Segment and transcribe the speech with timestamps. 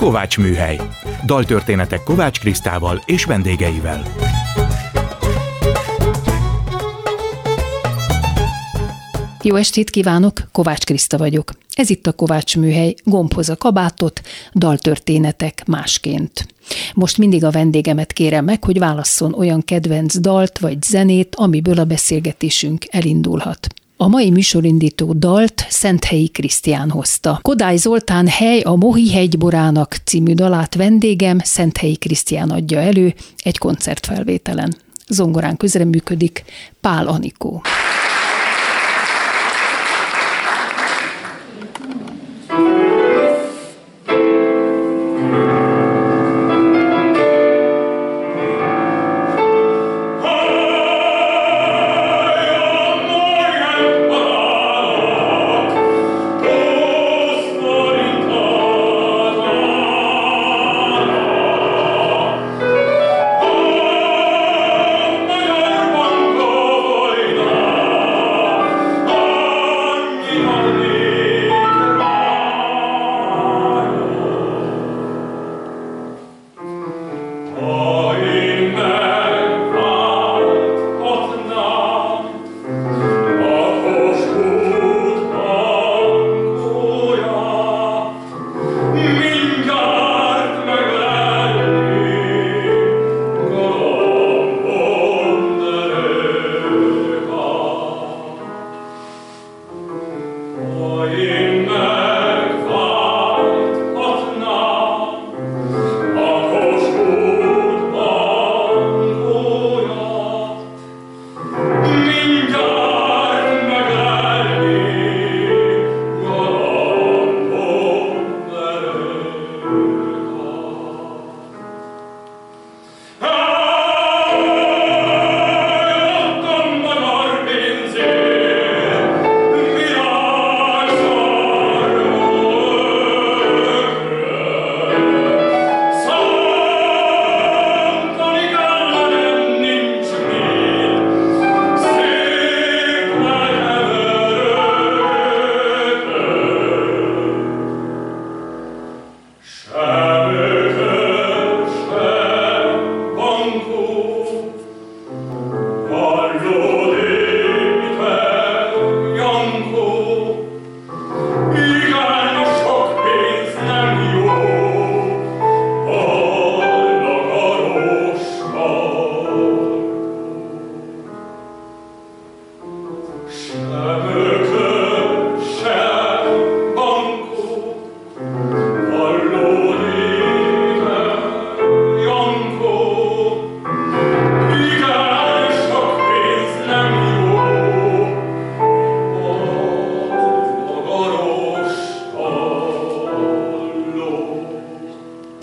[0.00, 0.80] Kovács Műhely.
[1.26, 4.02] Daltörténetek Kovács Krisztával és vendégeivel.
[9.42, 11.50] Jó estét kívánok, Kovács Kriszta vagyok.
[11.74, 14.20] Ez itt a Kovács Műhely, gombhoz a kabátot,
[14.54, 16.46] daltörténetek másként.
[16.94, 21.84] Most mindig a vendégemet kérem meg, hogy válasszon olyan kedvenc dalt vagy zenét, amiből a
[21.84, 23.66] beszélgetésünk elindulhat.
[24.02, 27.38] A mai műsorindító dalt Szenthelyi Krisztián hozta.
[27.42, 34.74] Kodály Zoltán Hely a Mohi hegyborának című dalát vendégem Szenthelyi Krisztián adja elő egy koncertfelvételen.
[35.08, 36.44] Zongorán közreműködik
[36.80, 37.62] Pál Anikó.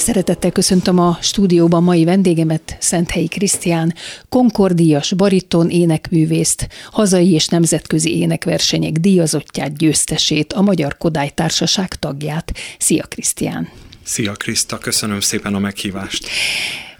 [0.08, 3.94] Szeretettel köszöntöm a stúdióban mai vendégemet, Szenthelyi Krisztián,
[4.30, 12.52] konkordias bariton énekművészt, hazai és nemzetközi énekversenyek díjazottját, győztesét, a Magyar Kodály Társaság tagját.
[12.80, 13.70] Szia Krisztián!
[14.04, 16.28] Szia Kriszta, köszönöm szépen a meghívást.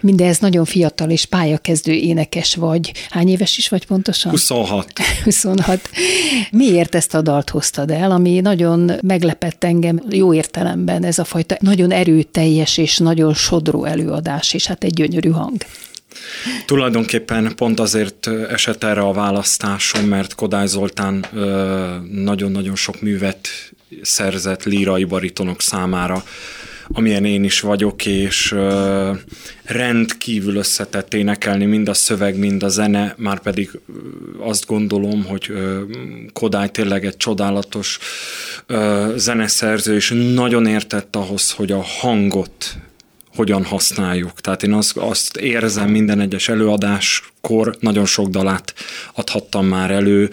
[0.00, 2.92] Mindez nagyon fiatal és pályakezdő énekes vagy.
[3.10, 4.30] Hány éves is vagy pontosan?
[4.30, 4.92] 26.
[5.24, 5.90] 26.
[6.50, 11.56] Miért ezt a dalt hoztad el, ami nagyon meglepett engem jó értelemben, ez a fajta
[11.60, 15.56] nagyon erőteljes és nagyon sodró előadás, és hát egy gyönyörű hang.
[16.66, 21.26] Tulajdonképpen pont azért esett erre a választásom, mert Kodály Zoltán
[22.10, 23.48] nagyon-nagyon sok művet
[24.02, 26.24] szerzett lírai baritonok számára,
[26.92, 29.16] amilyen én is vagyok, és uh,
[29.64, 33.70] rendkívül összetett énekelni, mind a szöveg, mind a zene, már pedig
[34.38, 35.52] azt gondolom, hogy
[36.32, 37.98] Kodály tényleg egy csodálatos
[38.68, 42.78] uh, zeneszerző, és nagyon értett ahhoz, hogy a hangot
[43.38, 44.40] hogyan használjuk.
[44.40, 48.74] Tehát én azt, azt érzem minden egyes előadáskor, nagyon sok dalát
[49.14, 50.30] adhattam már elő,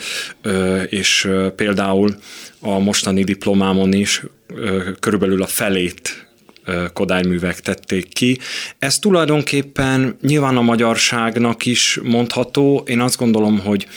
[0.90, 2.16] és például
[2.60, 4.24] a mostani diplomámon is
[5.00, 6.25] körülbelül a felét
[6.94, 8.40] kodályművek tették ki.
[8.80, 12.84] Ez tulajdonképpen nyilván a magyarságnak is mondható.
[12.88, 13.88] Én azt gondolom, hogy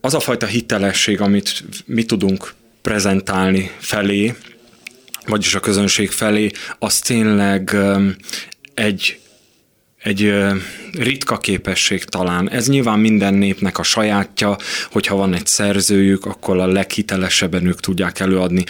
[0.00, 4.34] az a fajta hitelesség, amit mi tudunk prezentálni felé,
[5.26, 7.76] vagyis a közönség felé, az tényleg
[8.74, 9.18] egy
[10.06, 10.34] egy
[10.92, 12.50] ritka képesség talán.
[12.50, 14.56] Ez nyilván minden népnek a sajátja,
[14.90, 18.64] hogyha van egy szerzőjük, akkor a leghitelesebben ők tudják előadni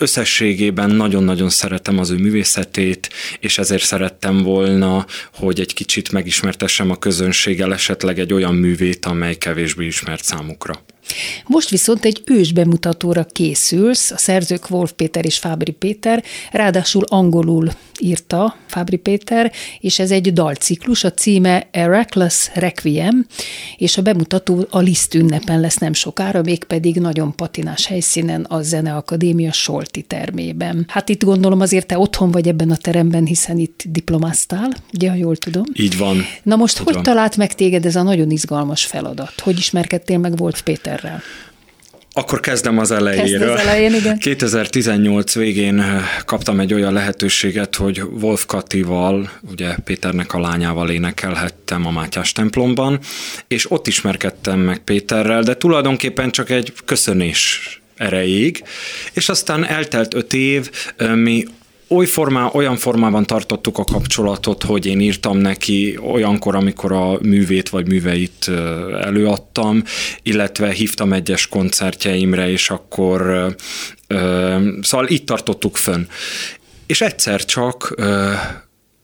[0.00, 3.10] összességében nagyon-nagyon szeretem az ő művészetét,
[3.40, 9.34] és ezért szerettem volna, hogy egy kicsit megismertessem a közönséggel esetleg egy olyan művét, amely
[9.34, 10.82] kevésbé ismert számukra.
[11.46, 16.22] Most viszont egy ős bemutatóra készülsz, a szerzők Wolf Péter és Fábri Péter,
[16.52, 17.70] ráadásul angolul
[18.00, 23.26] írta Fábri Péter, és ez egy dalciklus, a címe A Reckless Requiem,
[23.76, 29.52] és a bemutató a Liszt ünnepen lesz nem sokára, mégpedig nagyon patinás helyszínen a Zeneakadémia
[29.52, 30.84] Solti termében.
[30.88, 35.16] Hát itt gondolom azért te otthon vagy ebben a teremben, hiszen itt diplomáztál, ugye, ha
[35.16, 35.64] jól tudom.
[35.72, 36.24] Így van.
[36.42, 37.02] Na most Így hogy van.
[37.02, 39.40] talált meg téged ez a nagyon izgalmas feladat?
[39.40, 40.62] Hogy ismerkedtél meg Wolf
[41.00, 41.22] Péterrel?
[42.12, 43.48] Akkor kezdem az elejéről.
[43.48, 44.18] Kezd az elején, igen.
[44.28, 51.86] 2018 végén eh, kaptam egy olyan lehetőséget, hogy Wolf Katival, ugye Péternek a lányával énekelhettem
[51.86, 52.98] a Mátyás templomban,
[53.48, 58.62] és ott ismerkedtem meg Péterrel, de tulajdonképpen csak egy köszönés erejéig,
[59.12, 61.44] és aztán eltelt öt év, eh, mi
[61.90, 67.68] oly formá, olyan formában tartottuk a kapcsolatot, hogy én írtam neki olyankor, amikor a művét
[67.68, 68.48] vagy műveit
[69.00, 69.82] előadtam,
[70.22, 73.46] illetve hívtam egyes koncertjeimre, és akkor
[74.80, 76.06] szóval így tartottuk fönn.
[76.86, 77.94] És egyszer csak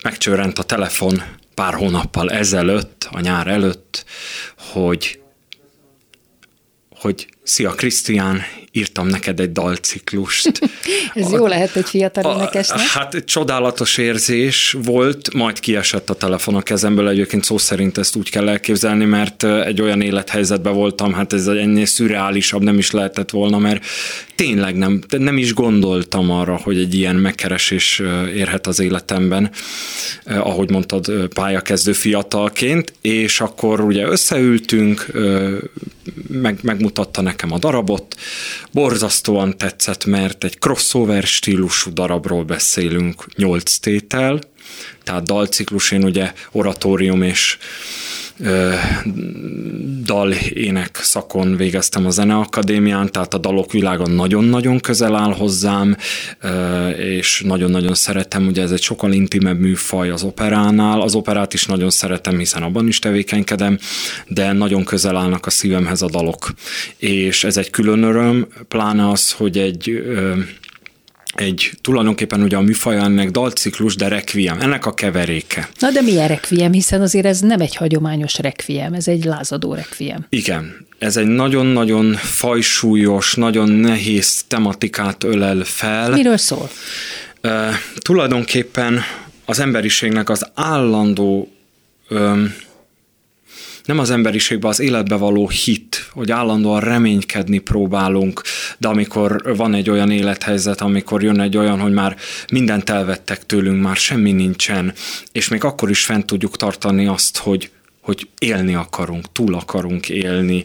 [0.02, 1.22] megcsörrent a telefon
[1.54, 4.04] pár hónappal ezelőtt, a nyár előtt,
[4.56, 5.20] hogy
[7.00, 8.42] hogy szia Krisztián,
[8.76, 10.50] írtam neked egy dalciklust.
[11.14, 12.78] Ez jó lehet egy fiatal énekesnek.
[12.78, 18.30] Hát csodálatos érzés volt, majd kiesett a telefon a kezemből, egyébként szó szerint ezt úgy
[18.30, 23.58] kell elképzelni, mert egy olyan élethelyzetben voltam, hát ez ennél szürreálisabb nem is lehetett volna,
[23.58, 23.84] mert
[24.34, 28.02] tényleg nem, nem is gondoltam arra, hogy egy ilyen megkeresés
[28.34, 29.50] érhet az életemben,
[30.24, 35.06] ahogy mondtad, pályakezdő fiatalként, és akkor ugye összeültünk,
[36.28, 38.16] meg, megmutatta nekem a darabot,
[38.72, 44.40] borzasztóan tetszett, mert egy crossover stílusú darabról beszélünk, nyolc tétel,
[45.04, 47.58] tehát dalciklus, én ugye oratórium és
[48.38, 48.74] ö,
[50.04, 55.96] dalének szakon végeztem a Zeneakadémián, tehát a dalok világa nagyon-nagyon közel áll hozzám,
[56.98, 61.90] és nagyon-nagyon szeretem, ugye ez egy sokkal intimebb műfaj az operánál, az operát is nagyon
[61.90, 63.78] szeretem, hiszen abban is tevékenykedem,
[64.28, 66.52] de nagyon közel állnak a szívemhez a dalok.
[66.96, 70.02] És ez egy külön öröm, pláne az, hogy egy
[71.40, 75.68] egy tulajdonképpen ugye a műfaja ennek dalciklus, de requiem, ennek a keveréke.
[75.78, 80.26] Na de milyen requiem, hiszen azért ez nem egy hagyományos requiem, ez egy lázadó requiem.
[80.28, 86.10] Igen, ez egy nagyon-nagyon fajsúlyos, nagyon nehéz tematikát ölel fel.
[86.10, 86.70] Miről szól?
[87.42, 87.52] Uh,
[87.98, 89.00] tulajdonképpen
[89.44, 91.52] az emberiségnek az állandó
[92.10, 92.54] um,
[93.86, 98.42] nem az emberiségbe, az életbe való hit, hogy állandóan reménykedni próbálunk,
[98.78, 102.16] de amikor van egy olyan élethelyzet, amikor jön egy olyan, hogy már
[102.52, 104.92] mindent elvettek tőlünk, már semmi nincsen,
[105.32, 107.70] és még akkor is fent tudjuk tartani azt, hogy
[108.06, 110.64] hogy élni akarunk, túl akarunk élni.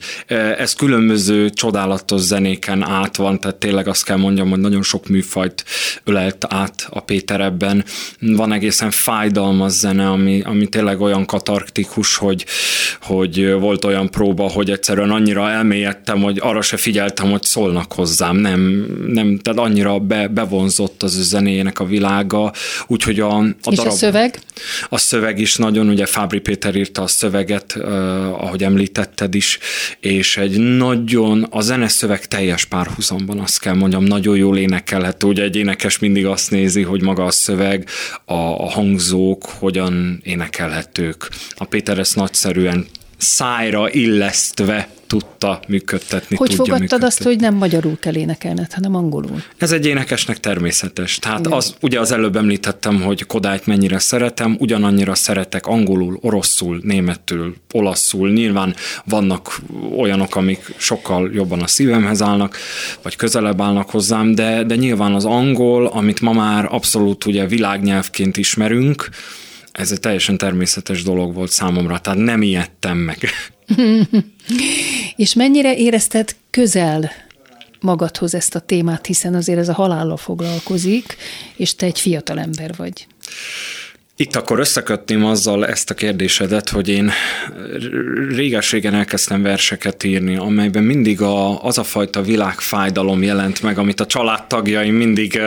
[0.58, 5.66] Ez különböző csodálatos zenéken át van, tehát tényleg azt kell mondjam, hogy nagyon sok műfajt
[6.04, 7.86] ölelt át a Péter ebben.
[8.20, 12.46] Van egészen fájdalmas zene, ami, ami tényleg olyan katarktikus, hogy,
[13.02, 18.36] hogy volt olyan próba, hogy egyszerűen annyira elmélyedtem, hogy arra se figyeltem, hogy szólnak hozzám.
[18.36, 22.54] Nem, nem tehát annyira be, bevonzott az ő zenéjének a világa,
[22.88, 24.40] úgyhogy a, a És darab, a szöveg?
[24.90, 27.74] A szöveg is nagyon, ugye Fábri Péter írta a szöveg, szöveget,
[28.32, 29.60] ahogy említetted is,
[30.00, 35.56] és egy nagyon, a zeneszöveg teljes párhuzamban azt kell mondjam, nagyon jól énekelhető, ugye egy
[35.56, 37.90] énekes mindig azt nézi, hogy maga a szöveg,
[38.26, 41.30] a, a hangzók hogyan énekelhetők.
[41.56, 42.86] A Péter ezt nagyszerűen
[43.18, 46.36] szájra illesztve tudta működtetni.
[46.36, 47.06] Hogy tudja fogadtad működtetni.
[47.06, 49.44] azt, hogy nem magyarul kell énekelned, hanem angolul?
[49.58, 51.16] Ez egy énekesnek természetes.
[51.16, 57.56] Tehát az, ugye az előbb említettem, hogy Kodályt mennyire szeretem, ugyanannyira szeretek angolul, oroszul, németül,
[57.72, 58.32] olaszul.
[58.32, 58.76] Nyilván
[59.06, 59.62] vannak
[59.98, 62.58] olyanok, amik sokkal jobban a szívemhez állnak,
[63.02, 68.38] vagy közelebb állnak hozzám, de, de nyilván az angol, amit ma már abszolút ugye világnyelvként
[68.38, 69.10] ismerünk,
[69.72, 73.18] ez egy teljesen természetes dolog volt számomra, tehát nem ijedtem meg.
[75.16, 77.12] És mennyire érezted közel
[77.80, 81.16] magadhoz ezt a témát, hiszen azért ez a halállal foglalkozik,
[81.56, 83.08] és te egy fiatal ember vagy.
[84.22, 87.12] Itt akkor összekötném azzal ezt a kérdésedet, hogy én
[88.30, 94.06] réges-régen elkezdtem verseket írni, amelyben mindig a, az a fajta világfájdalom jelent meg, amit a
[94.06, 95.42] családtagjaim mindig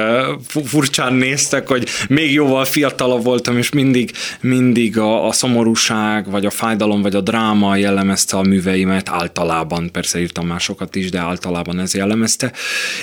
[0.65, 6.51] furcsán néztek, hogy még jóval fiatalabb voltam, és mindig, mindig a, a szomorúság, vagy a
[6.51, 9.91] fájdalom, vagy a dráma jellemezte a műveimet általában.
[9.93, 12.53] Persze írtam másokat is, de általában ez jellemezte.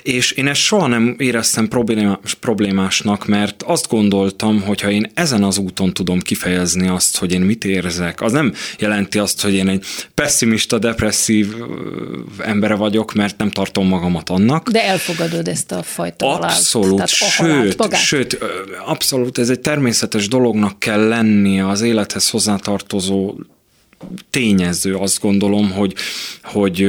[0.01, 5.43] És én ezt soha nem éreztem problémás, problémásnak, mert azt gondoltam, hogy ha én ezen
[5.43, 8.21] az úton tudom kifejezni azt, hogy én mit érzek.
[8.21, 11.55] Az nem jelenti azt, hogy én egy pessimista, depresszív
[12.37, 14.69] embere vagyok, mert nem tartom magamat annak.
[14.69, 18.37] De elfogadod ezt a fajta Abszolút, halált, sőt, a sőt,
[18.85, 23.35] abszolút ez egy természetes dolognak kell lennie az élethez hozzátartozó
[24.29, 25.93] tényező, azt gondolom, hogy,
[26.43, 26.87] hogy,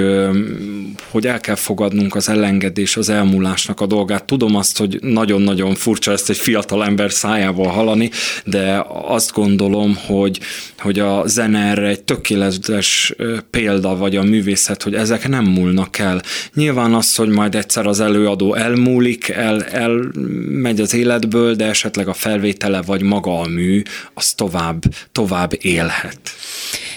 [1.11, 4.25] hogy el kell fogadnunk az elengedés, az elmúlásnak a dolgát.
[4.25, 8.11] Tudom azt, hogy nagyon-nagyon furcsa ezt egy fiatal ember szájából hallani,
[8.45, 10.41] de azt gondolom, hogy,
[10.79, 13.15] hogy a zene erre egy tökéletes
[13.51, 16.23] példa, vagy a művészet, hogy ezek nem múlnak el.
[16.55, 22.13] Nyilván az, hogy majd egyszer az előadó elmúlik, el, elmegy az életből, de esetleg a
[22.13, 23.83] felvétele, vagy maga a mű,
[24.15, 26.21] az tovább, tovább élhet.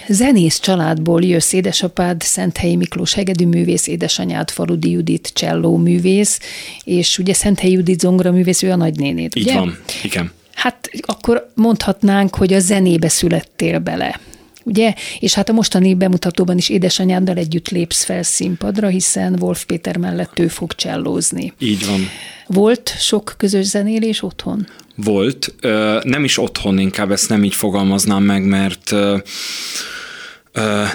[0.07, 6.39] Zenész családból jössz, édesapád Szenthelyi Miklós hegedű művész, édesanyád Farudi Judit cselló művész,
[6.83, 9.53] és ugye Szenthelyi Judit zongora művész, ő a nagynénéd, Így ugye?
[9.53, 10.31] van, igen.
[10.53, 14.19] Hát akkor mondhatnánk, hogy a zenébe születtél bele.
[14.67, 14.93] Ugye?
[15.19, 20.39] És hát a mostani bemutatóban is édesanyáddal együtt lépsz fel színpadra, hiszen Wolf Péter mellett
[20.39, 21.53] ő fog csellózni.
[21.59, 21.99] Így van.
[22.47, 24.67] Volt sok közös zenélés otthon?
[24.95, 25.55] Volt.
[26.03, 28.91] Nem is otthon, inkább ezt nem így fogalmaznám meg, mert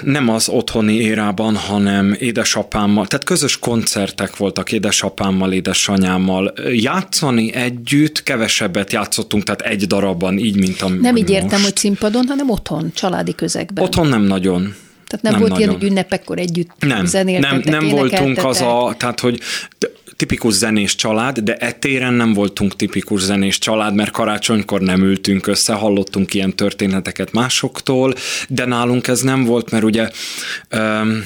[0.03, 6.53] nem az otthoni érában, hanem édesapámmal, tehát közös koncertek voltak édesapámmal, édesanyámmal.
[6.71, 11.63] Játszani együtt kevesebbet játszottunk, tehát egy darabban, így, mint a Nem így értem, most.
[11.63, 13.83] hogy színpadon, hanem otthon, családi közegben.
[13.83, 14.75] Otthon nem nagyon.
[15.07, 15.67] Tehát nem, nem volt nagyon.
[15.67, 19.39] ilyen, hogy ünnepekkor együtt nem, zenéltetek, Nem, nem voltunk az a, tehát hogy
[20.21, 25.73] tipikus zenés család, de etéren nem voltunk tipikus zenés család, mert karácsonykor nem ültünk össze,
[25.73, 28.13] hallottunk ilyen történeteket másoktól,
[28.47, 30.09] de nálunk ez nem volt, mert ugye
[30.71, 31.23] um,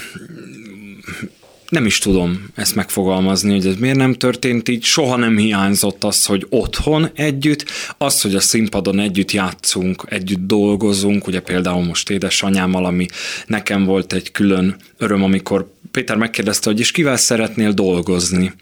[1.70, 4.84] nem is tudom ezt megfogalmazni, hogy ez miért nem történt így.
[4.84, 7.66] Soha nem hiányzott az, hogy otthon együtt,
[7.98, 13.06] az, hogy a színpadon együtt játszunk, együtt dolgozunk, ugye például most édesanyámmal, ami
[13.48, 18.54] nekem volt egy külön öröm, amikor Péter megkérdezte, hogy és kivel szeretnél dolgozni,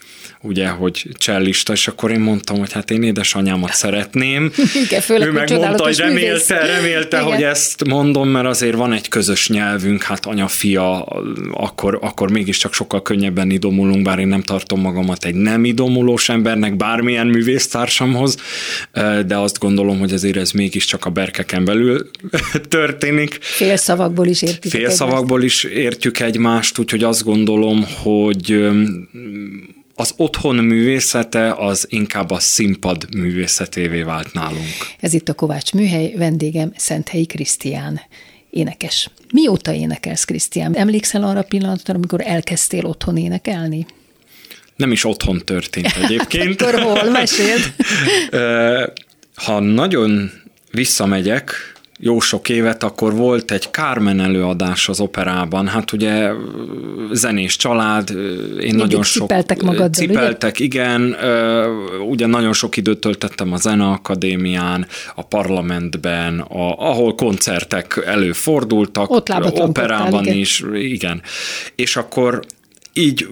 [0.42, 4.52] ugye, hogy csellista, és akkor én mondtam, hogy hát én édesanyámat szeretném.
[4.86, 9.48] Igen, főleg, ő megmondta, hogy remélte, remélte hogy ezt mondom, mert azért van egy közös
[9.50, 11.06] nyelvünk, hát anya-fia,
[11.52, 16.76] akkor, akkor mégiscsak sokkal könnyebben idomulunk, bár én nem tartom magamat egy nem idomulós embernek
[16.76, 18.38] bármilyen művésztársamhoz,
[19.26, 22.10] de azt gondolom, hogy azért ez mégiscsak a berkeken belül
[22.70, 23.38] történik.
[23.42, 28.68] Félszavakból is értjük Félszavakból is értjük egymást, úgyhogy azt gondolom, hogy
[29.96, 34.68] az otthon művészete az inkább a színpad művészetévé vált nálunk.
[35.00, 38.02] Ez itt a Kovács Műhely, vendégem Szenthelyi Krisztián
[38.50, 39.10] énekes.
[39.34, 40.76] Mióta énekelsz, Krisztián?
[40.76, 43.86] Emlékszel arra a pillanatra, amikor elkezdtél otthon énekelni?
[44.76, 46.62] Nem is otthon történt egyébként.
[46.62, 47.10] Akkor hol?
[47.10, 47.74] Meséld.
[49.46, 50.32] ha nagyon
[50.72, 51.73] visszamegyek,
[52.06, 55.68] jó sok évet, akkor volt egy Carmen előadás az operában.
[55.68, 56.32] Hát ugye
[57.12, 58.18] zenés család, én
[58.56, 59.28] Mindig nagyon sok...
[59.28, 60.64] Cipeltek magaddal, Cipeltek, ugye?
[60.64, 61.16] igen.
[62.10, 69.10] Ugye nagyon sok időt töltettem a Zeneakadémián, a parlamentben, a, ahol koncertek előfordultak.
[69.10, 69.30] Ott
[69.60, 70.38] operában igen.
[70.38, 71.22] is, igen.
[71.76, 72.42] És akkor
[72.94, 73.28] így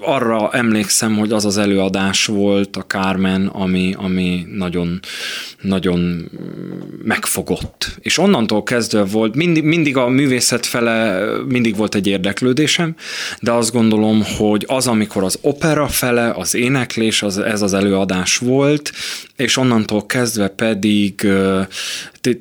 [0.00, 5.00] arra emlékszem, hogy az az előadás volt a Carmen, ami, ami nagyon,
[5.60, 6.30] nagyon
[7.04, 7.96] megfogott.
[8.00, 12.94] És onnantól kezdve volt, mindig, mindig a művészet fele, mindig volt egy érdeklődésem,
[13.40, 18.36] de azt gondolom, hogy az, amikor az opera fele, az éneklés, az, ez az előadás
[18.38, 18.92] volt,
[19.36, 21.26] és onnantól kezdve pedig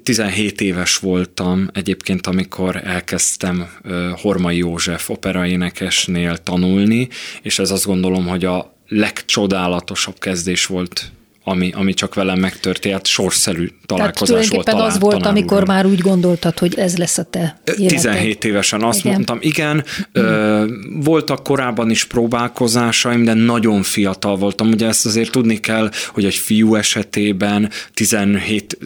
[0.03, 3.69] 17 éves voltam egyébként, amikor elkezdtem
[4.15, 7.07] Hormai József operaénekesnél tanulni,
[7.41, 11.12] és ez azt gondolom, hogy a legcsodálatosabb kezdés volt
[11.43, 14.65] ami, ami csak velem megtörtént, sorszerű találkozás volt.
[14.65, 17.88] Tehát az volt, amikor már úgy gondoltad, hogy ez lesz a te életed.
[17.88, 19.12] 17 évesen azt igen.
[19.12, 20.65] mondtam, igen, ö,
[21.03, 24.69] voltak korábban is próbálkozásaim, de nagyon fiatal voltam.
[24.71, 28.77] Ugye ezt azért tudni kell, hogy egy fiú esetében 17,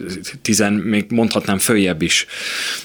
[0.42, 2.26] 10, még mondhatnám följebb is.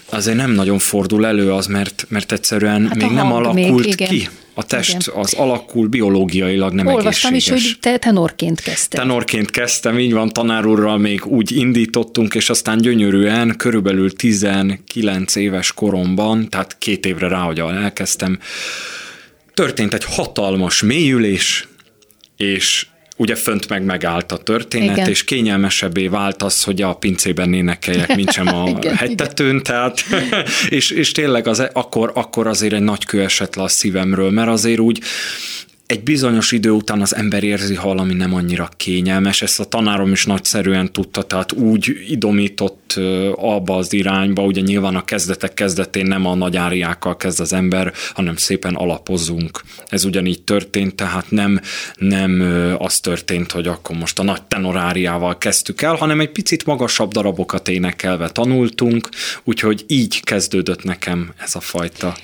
[0.10, 4.30] Azért nem nagyon fordul elő az, mert, mert egyszerűen hát még nem alakult még, ki
[4.54, 5.22] A test Igen.
[5.22, 7.60] az alakul, biológiailag nem Olvastam egészséges.
[7.60, 9.02] is, hogy te tenorként kezdtem.
[9.02, 15.74] Tenorként kezdtem, így van, tanár úrral még úgy indítottunk, és aztán gyönyörűen, körülbelül 19 éves
[15.74, 18.40] koromban, tehát két évre rá, hogy elkezdtem,
[19.54, 21.68] történt egy hatalmas mélyülés,
[22.38, 25.10] és ugye fönt meg megállt a történet, igen.
[25.10, 29.64] és kényelmesebbé vált az, hogy a pincében énekeljek, mint sem a igen, hegytetőn, igen.
[29.64, 30.04] tehát,
[30.70, 34.50] és, és tényleg az, akkor, akkor azért egy nagy kő esett le a szívemről, mert
[34.50, 35.02] azért úgy
[35.86, 39.42] egy bizonyos idő után az ember érzi, ha valami nem annyira kényelmes.
[39.42, 43.00] Ezt a tanárom is nagyszerűen tudta, tehát úgy idomított
[43.36, 47.94] abba az irányba, ugye nyilván a kezdetek kezdetén nem a nagy áriákkal kezd az ember,
[48.14, 49.62] hanem szépen alapozunk.
[49.88, 51.60] Ez ugyanígy történt, tehát nem,
[51.96, 52.42] nem
[52.78, 57.68] az történt, hogy akkor most a nagy tenoráriával kezdtük el, hanem egy picit magasabb darabokat
[57.68, 59.10] énekelve tanultunk,
[59.44, 62.16] úgyhogy így kezdődött nekem ez a fajta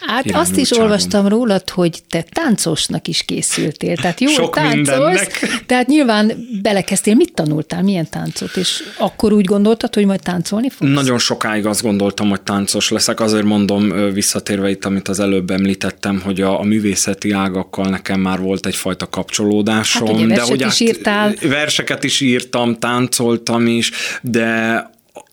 [0.00, 3.96] Hát azt is olvastam rólad, hogy te táncosnak is készültél.
[3.96, 5.26] Tehát jó, Sok táncolsz,
[5.66, 7.14] tehát nyilván belekezdtél.
[7.14, 8.56] Mit tanultál, milyen táncot?
[8.56, 10.90] És akkor úgy gondoltad, hogy majd táncolni fogsz?
[10.92, 13.20] Nagyon sokáig azt gondoltam, hogy táncos leszek.
[13.20, 18.40] Azért mondom, visszatérve itt, amit az előbb említettem, hogy a, a művészeti ágakkal nekem már
[18.40, 20.06] volt egyfajta kapcsolódásom.
[20.06, 21.34] Hát ugye, de hogy is írtál.
[21.42, 23.90] Verseket is írtam, táncoltam is,
[24.22, 24.90] de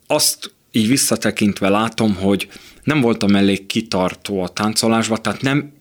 [0.07, 2.47] azt így visszatekintve látom, hogy
[2.83, 5.71] nem voltam elég kitartó a táncolásba, tehát nem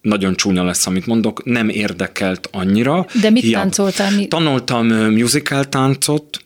[0.00, 3.06] nagyon csúnya lesz, amit mondok, nem érdekelt annyira.
[3.20, 3.62] De mit Hiába.
[3.62, 4.26] táncoltál?
[4.28, 6.43] Tanultam musical táncot,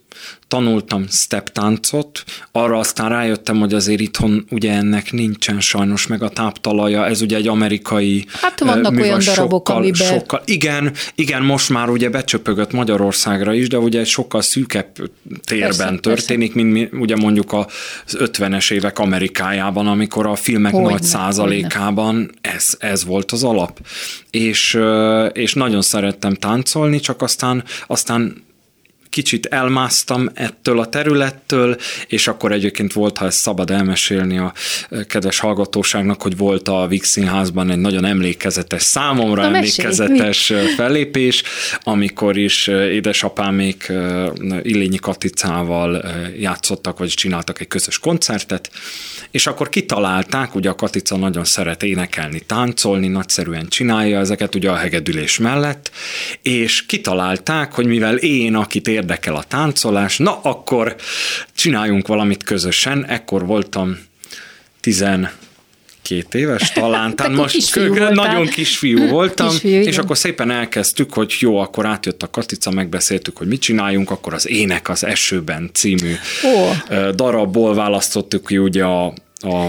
[0.48, 6.28] tanultam step táncot, arra aztán rájöttem, hogy azért itthon ugye ennek nincsen sajnos meg a
[6.28, 10.06] táptalaja, ez ugye egy amerikai Hát vannak művel, olyan darabok, sokkal, amiben...
[10.06, 14.88] Sokkal, igen, igen, most már ugye becsöpögött Magyarországra is, de ugye egy sokkal szűkebb
[15.44, 16.68] térben persze, történik, persze.
[16.68, 17.66] mint mi, ugye mondjuk az
[18.18, 23.80] 50-es évek Amerikájában, amikor a filmek hogy nagy ne, százalékában ez, ez volt az alap.
[24.30, 24.78] És,
[25.32, 28.46] és nagyon szerettem táncolni, csak aztán, aztán
[29.10, 34.52] kicsit elmásztam ettől a területtől, és akkor egyébként volt, ha ezt szabad elmesélni a
[35.08, 40.74] kedves hallgatóságnak, hogy volt a Vix Színházban egy nagyon emlékezetes, számomra Na, emlékezetes mesélj.
[40.74, 41.42] fellépés,
[41.82, 43.92] amikor is édesapámék
[44.62, 46.04] Illényi Katicával
[46.38, 48.70] játszottak, vagy csináltak egy közös koncertet,
[49.30, 54.74] és akkor kitalálták, ugye a Katica nagyon szeret énekelni, táncolni, nagyszerűen csinálja ezeket ugye a
[54.74, 55.90] hegedülés mellett,
[56.42, 60.96] és kitalálták, hogy mivel én, akit érdekel a táncolás, na akkor
[61.54, 63.98] csináljunk valamit közösen, ekkor voltam
[64.80, 65.30] tizen
[66.02, 71.36] két éves talán, tehát most kisfiú nagyon kisfiú voltam, kisfiú, és akkor szépen elkezdtük, hogy
[71.38, 76.14] jó, akkor átjött a Katica, megbeszéltük, hogy mit csináljunk, akkor az Ének az esőben című
[76.42, 77.10] oh.
[77.14, 79.06] darabból választottuk ki ugye a,
[79.40, 79.66] a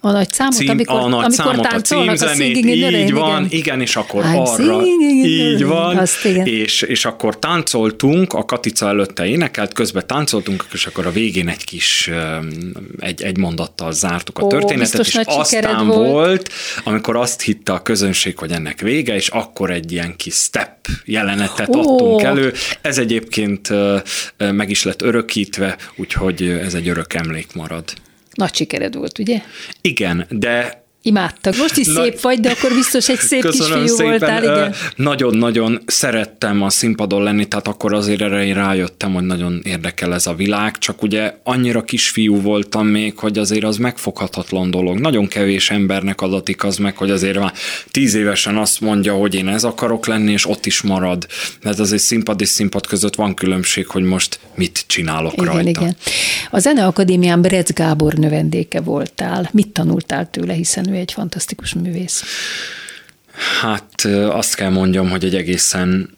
[0.00, 3.58] a nagy számot, cím, amikor, a nagy amikor számot, a címzenét, a így van, igen.
[3.58, 4.82] igen, és akkor I'm arra,
[5.24, 11.06] így van, Azt, és, és akkor táncoltunk, a Katica előtte énekelt, közben táncoltunk, és akkor
[11.06, 12.10] a végén egy kis,
[12.98, 16.10] egy, egy mondattal zártuk a Ó, történetet, és aztán volt.
[16.10, 16.50] volt,
[16.84, 21.68] amikor azt hitte a közönség, hogy ennek vége, és akkor egy ilyen kis step jelenetet
[21.68, 21.78] Ó.
[21.78, 22.52] adtunk elő.
[22.80, 23.68] Ez egyébként
[24.36, 27.84] meg is lett örökítve, úgyhogy ez egy örök emlék marad.
[28.36, 29.42] Nagy sikered volt, ugye?
[29.80, 31.56] Igen, de Imádtak.
[31.56, 34.10] Most is Na, szép vagy, de akkor biztos egy szép Köszönöm kisfiú szépen.
[34.10, 34.74] voltál, igen.
[34.96, 40.26] Nagyon-nagyon szerettem a színpadon lenni, tehát akkor azért erre én rájöttem, hogy nagyon érdekel ez
[40.26, 44.98] a világ, csak ugye annyira kisfiú voltam még, hogy azért az megfoghatatlan dolog.
[44.98, 47.52] Nagyon kevés embernek adatik az meg, hogy azért már
[47.90, 51.26] tíz évesen azt mondja, hogy én ez akarok lenni, és ott is marad.
[51.62, 55.68] Mert azért színpad és színpad között van különbség, hogy most mit csinálok igen, rajta.
[55.68, 55.96] Igen.
[56.50, 59.48] A Zeneakadémián Brec Gábor növendéke voltál.
[59.52, 62.24] Mit tanultál tőle, hiszen ő egy fantasztikus művész?
[63.60, 66.10] Hát azt kell mondjam, hogy egy egészen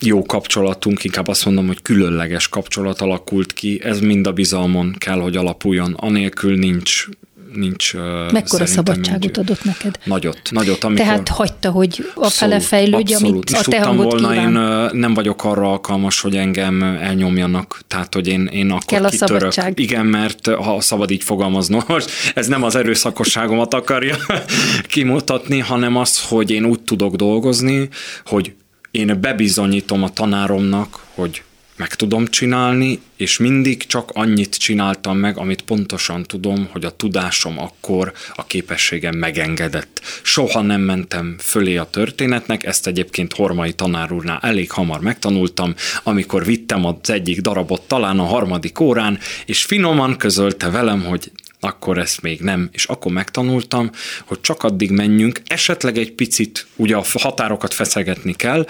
[0.00, 5.20] jó kapcsolatunk, inkább azt mondom, hogy különleges kapcsolat alakult ki, ez mind a bizalmon kell,
[5.20, 7.06] hogy alapuljon, anélkül nincs
[7.54, 7.94] nincs
[8.32, 9.38] Mekkora szabadságot nincs.
[9.38, 9.98] adott neked?
[10.04, 10.84] Nagyot, nagyot.
[10.84, 14.46] Amikor Tehát hagyta, hogy a fele fejlődj, amit a te hangod volna, kíván.
[14.92, 19.08] én nem vagyok arra alkalmas, hogy engem elnyomjanak, tehát hogy én, én akkor Kell a
[19.08, 19.38] kitörök.
[19.52, 19.78] szabadság.
[19.78, 24.16] Igen, mert ha szabad így fogalmaznom, most ez nem az erőszakosságomat akarja
[24.92, 27.88] kimutatni, hanem az, hogy én úgy tudok dolgozni,
[28.24, 28.52] hogy
[28.90, 31.42] én bebizonyítom a tanáromnak, hogy
[31.80, 37.58] meg tudom csinálni, és mindig csak annyit csináltam meg, amit pontosan tudom, hogy a tudásom
[37.58, 40.00] akkor a képességem megengedett.
[40.22, 46.44] Soha nem mentem fölé a történetnek, ezt egyébként Hormai tanár úrnál elég hamar megtanultam, amikor
[46.44, 52.22] vittem az egyik darabot talán a harmadik órán, és finoman közölte velem, hogy akkor ezt
[52.22, 52.68] még nem.
[52.72, 53.90] És akkor megtanultam,
[54.24, 58.66] hogy csak addig menjünk, esetleg egy picit ugye a határokat feszegetni kell,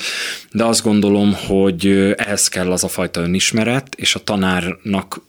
[0.52, 5.20] de azt gondolom, hogy ehhez kell az a fajta önismeret, és a tanárnak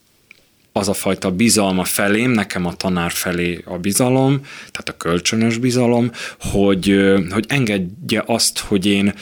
[0.71, 6.11] az a fajta bizalma felém, nekem a tanár felé a bizalom, tehát a kölcsönös bizalom,
[6.39, 9.13] hogy, hogy engedje azt, hogy én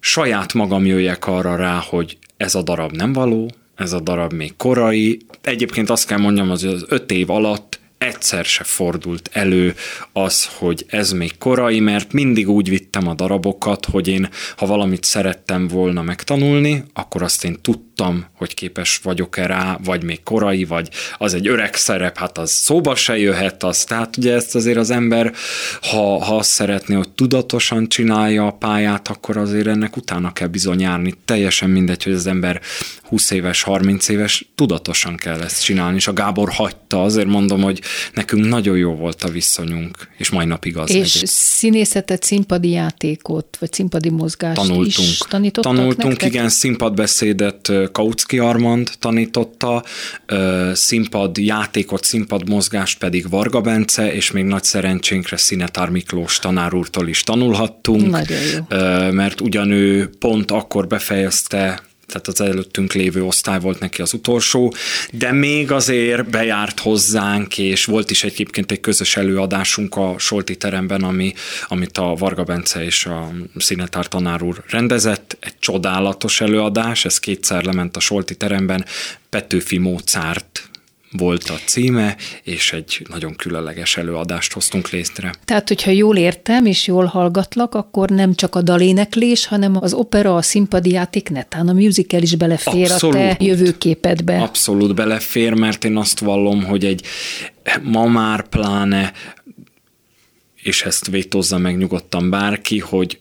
[0.00, 4.56] saját magam jöjjek arra rá, hogy ez a darab nem való, ez a darab még
[4.56, 5.18] korai.
[5.40, 9.74] Egyébként azt kell mondjam, hogy az öt év alatt egyszer se fordult elő
[10.12, 15.04] az, hogy ez még korai, mert mindig úgy vittem a darabokat, hogy én, ha valamit
[15.04, 17.89] szerettem volna megtanulni, akkor azt én tudtam,
[18.36, 22.94] hogy képes vagyok-e rá, vagy még korai, vagy az egy öreg szerep, hát az szóba
[22.94, 23.84] se jöhet az.
[23.84, 25.32] Tehát ugye ezt azért az ember,
[25.80, 30.80] ha, ha azt szeretné, hogy tudatosan csinálja a pályát, akkor azért ennek utána kell bizony
[30.80, 31.14] járni.
[31.24, 32.60] Teljesen mindegy, hogy az ember
[33.02, 37.80] 20 éves, 30 éves, tudatosan kell ezt csinálni, és a Gábor hagyta, azért mondom, hogy
[38.14, 40.90] nekünk nagyon jó volt a viszonyunk, és mai napig az.
[40.90, 41.26] És egy.
[41.26, 45.08] színészetet, színpadi játékot, vagy színpadi mozgást tanultunk.
[45.08, 46.28] is tanítottak Tanultunk, nektek?
[46.28, 49.84] igen, színpadbeszédet Kautsky Armand tanította,
[50.72, 57.08] színpad játékot, színpad mozgást pedig Varga Bence, és még nagy szerencsénkre Szinetár Miklós tanár úrtól
[57.08, 58.16] is tanulhattunk.
[59.10, 64.74] Mert ugyanő pont akkor befejezte tehát az előttünk lévő osztály volt neki az utolsó,
[65.12, 71.02] de még azért bejárt hozzánk, és volt is egyébként egy közös előadásunk a Solti teremben,
[71.02, 71.34] ami,
[71.68, 77.64] amit a Varga Bence és a színetár tanár úr rendezett, egy csodálatos előadás, ez kétszer
[77.64, 78.84] lement a Solti teremben,
[79.28, 80.69] Petőfi Mozart
[81.10, 85.34] volt a címe, és egy nagyon különleges előadást hoztunk létre.
[85.44, 90.36] Tehát, hogyha jól értem, és jól hallgatlak, akkor nem csak a daléneklés, hanem az opera,
[90.36, 93.16] a színpadi játék, netán a musical is belefér Abszolút.
[93.16, 94.42] a te jövőképedbe.
[94.42, 97.04] Abszolút belefér, mert én azt vallom, hogy egy
[97.82, 99.12] ma már pláne,
[100.62, 103.20] és ezt vétózza meg nyugodtan bárki, hogy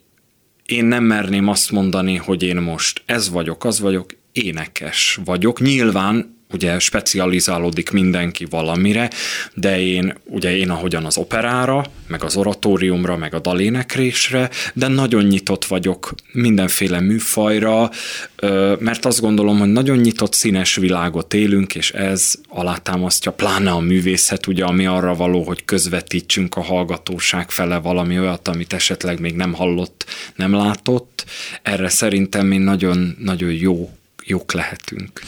[0.65, 5.61] én nem merném azt mondani, hogy én most ez vagyok, az vagyok, énekes vagyok.
[5.61, 9.09] Nyilván ugye specializálódik mindenki valamire,
[9.53, 15.23] de én, ugye én ahogyan az operára, meg az oratóriumra, meg a dalénekrésre, de nagyon
[15.23, 17.89] nyitott vagyok mindenféle műfajra,
[18.79, 24.47] mert azt gondolom, hogy nagyon nyitott színes világot élünk, és ez alátámasztja pláne a művészet,
[24.47, 29.53] ugye, ami arra való, hogy közvetítsünk a hallgatóság fele valami olyat, amit esetleg még nem
[29.53, 31.25] hallott, nem látott.
[31.61, 33.89] Erre szerintem mi nagyon, nagyon jó
[34.29, 35.21] jók lehetünk.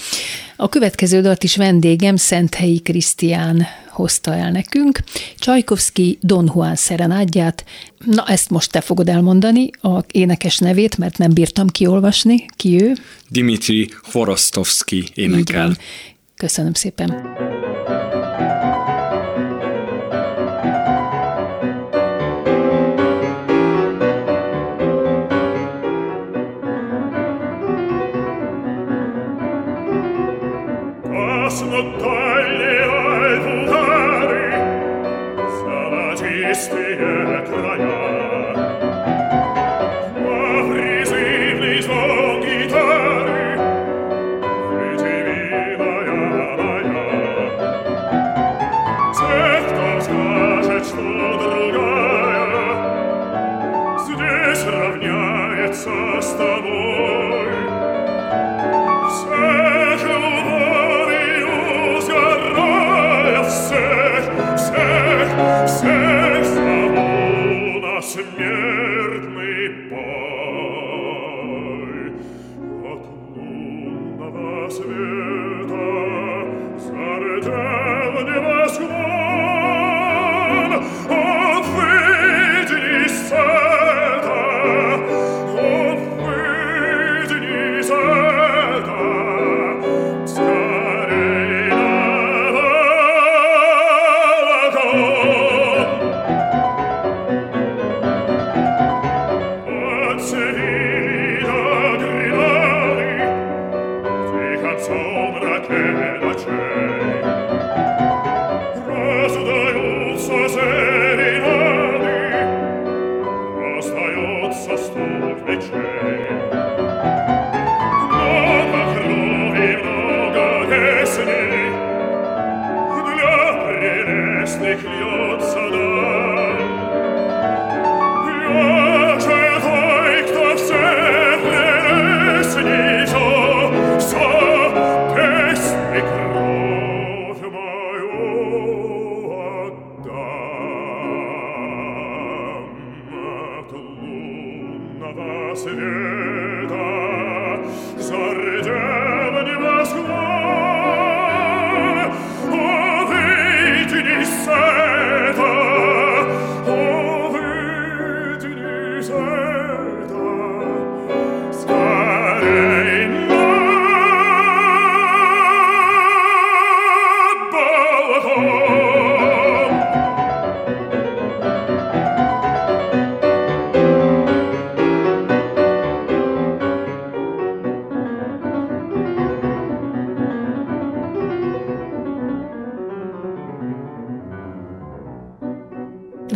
[0.56, 5.00] A következő dalt is vendégem Szenthelyi Krisztián hozta el nekünk.
[5.38, 7.66] Csajkovszki Don Juan szerenádját.
[8.06, 12.46] Na, ezt most te fogod elmondani, a énekes nevét, mert nem bírtam kiolvasni.
[12.56, 12.94] Ki ő?
[13.30, 15.78] Dimitri Horostovski énekel.
[16.36, 17.10] Köszönöm szépen.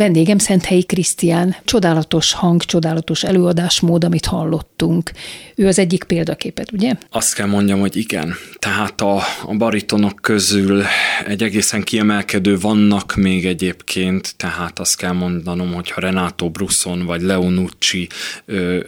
[0.06, 5.12] Vendégem Szenthelyi Krisztián, csodálatos hang, csodálatos előadásmód, amit hallottunk.
[5.56, 6.94] Ő az egyik példaképet, ugye?
[7.10, 8.34] Azt kell mondjam, hogy igen.
[8.66, 10.84] Tehát a, a baritonok közül
[11.26, 17.22] egy egészen kiemelkedő vannak még egyébként, tehát azt kell mondanom, hogy ha Renato Brusson vagy
[17.22, 18.08] Leonucci,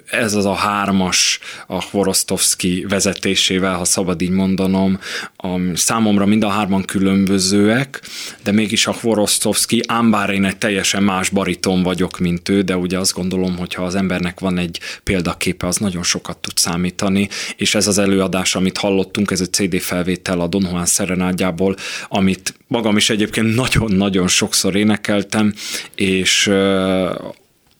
[0.09, 4.99] ez az a hármas a Horostovski vezetésével, ha szabad így mondanom,
[5.35, 8.01] a, számomra mind a hárman különbözőek,
[8.43, 12.77] de mégis a Horostovski, ám bár én egy teljesen más bariton vagyok, mint ő, de
[12.77, 17.29] ugye azt gondolom, hogy ha az embernek van egy példaképe, az nagyon sokat tud számítani,
[17.55, 21.75] és ez az előadás, amit hallottunk, ez egy CD felvétel a Don Juan Serenádjából,
[22.07, 25.53] amit magam is egyébként nagyon-nagyon sokszor énekeltem,
[25.95, 26.51] és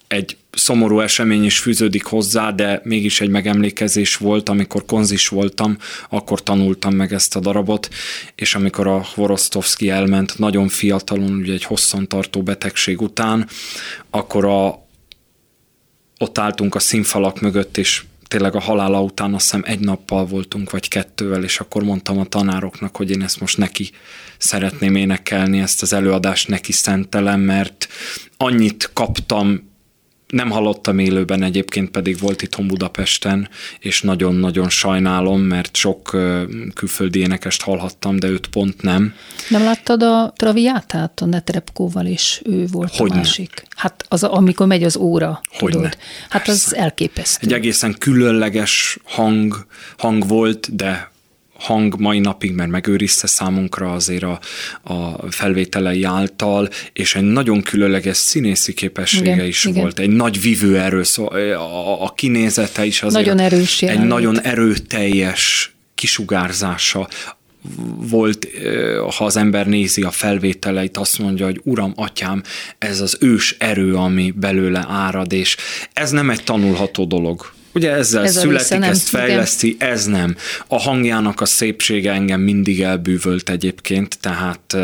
[0.07, 5.77] egy szomorú esemény is fűződik hozzá, de mégis egy megemlékezés volt, amikor konzis voltam,
[6.09, 7.89] akkor tanultam meg ezt a darabot,
[8.35, 13.47] és amikor a Vorostovski elment nagyon fiatalon, ugye egy hosszantartó betegség után,
[14.09, 14.85] akkor a,
[16.19, 20.71] ott álltunk a színfalak mögött, és tényleg a halála után azt hiszem egy nappal voltunk,
[20.71, 23.89] vagy kettővel, és akkor mondtam a tanároknak, hogy én ezt most neki
[24.37, 27.87] szeretném énekelni, ezt az előadást neki szentelem, mert
[28.37, 29.75] annyit kaptam
[30.27, 36.17] nem hallottam élőben, egyébként pedig volt itthon Budapesten, és nagyon-nagyon sajnálom, mert sok
[36.73, 39.13] külföldi énekest hallhattam, de őt pont nem.
[39.49, 43.13] Nem láttad a Traviátát a Netrebkóval, és ő volt Hogyne.
[43.13, 43.63] a másik?
[43.75, 45.75] Hát az, amikor megy az óra, Hogyne.
[45.75, 45.97] tudod?
[46.29, 46.65] Hát Persze.
[46.65, 47.47] az elképesztő.
[47.47, 49.65] Egy egészen különleges hang,
[49.97, 51.11] hang volt, de
[51.59, 54.39] hang mai napig, mert megőrizte számunkra azért a,
[54.83, 59.81] a felvételei által, és egy nagyon különleges színészi képessége igen, is igen.
[59.81, 64.41] volt, egy nagy vívő erő, szóval a, a kinézete is azért nagyon erős egy nagyon
[64.41, 67.07] erőteljes kisugárzása,
[68.09, 68.47] volt,
[69.17, 72.43] ha az ember nézi a felvételeit, azt mondja, hogy uram, atyám,
[72.77, 75.57] ez az ős erő, ami belőle árad, és
[75.93, 77.55] ez nem egy tanulható dolog.
[77.73, 79.89] Ugye ezzel ez születik, ezt fejleszti, igen.
[79.89, 80.35] ez nem.
[80.67, 84.77] A hangjának a szépsége engem mindig elbűvölt egyébként, tehát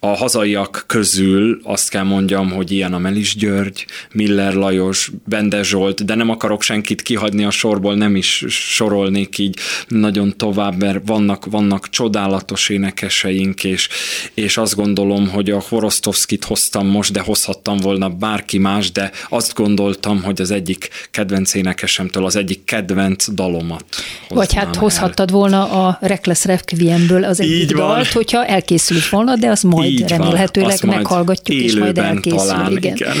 [0.00, 6.04] a hazaiak közül azt kell mondjam, hogy ilyen a Melis György, Miller Lajos, Bende Zsolt,
[6.04, 11.46] de nem akarok senkit kihagyni a sorból, nem is sorolnék így nagyon tovább, mert vannak,
[11.46, 13.88] vannak csodálatos énekeseink, és,
[14.34, 19.54] és azt gondolom, hogy a Horostovskit hoztam most, de hozhattam volna bárki más, de azt
[19.54, 23.84] gondoltam, hogy az egyik kedvenc énekesem Requiemtől az egyik kedvenc dalomat.
[24.28, 25.36] Vagy hát hozhattad el.
[25.36, 28.04] volna a Reckless Requiemből az egyik Így dalt, van.
[28.12, 32.38] hogyha elkészült volna, de az majd Így remélhetőleg van, meghallgatjuk, és majd elkészül.
[32.38, 32.94] Talán, igen.
[32.94, 33.16] igen.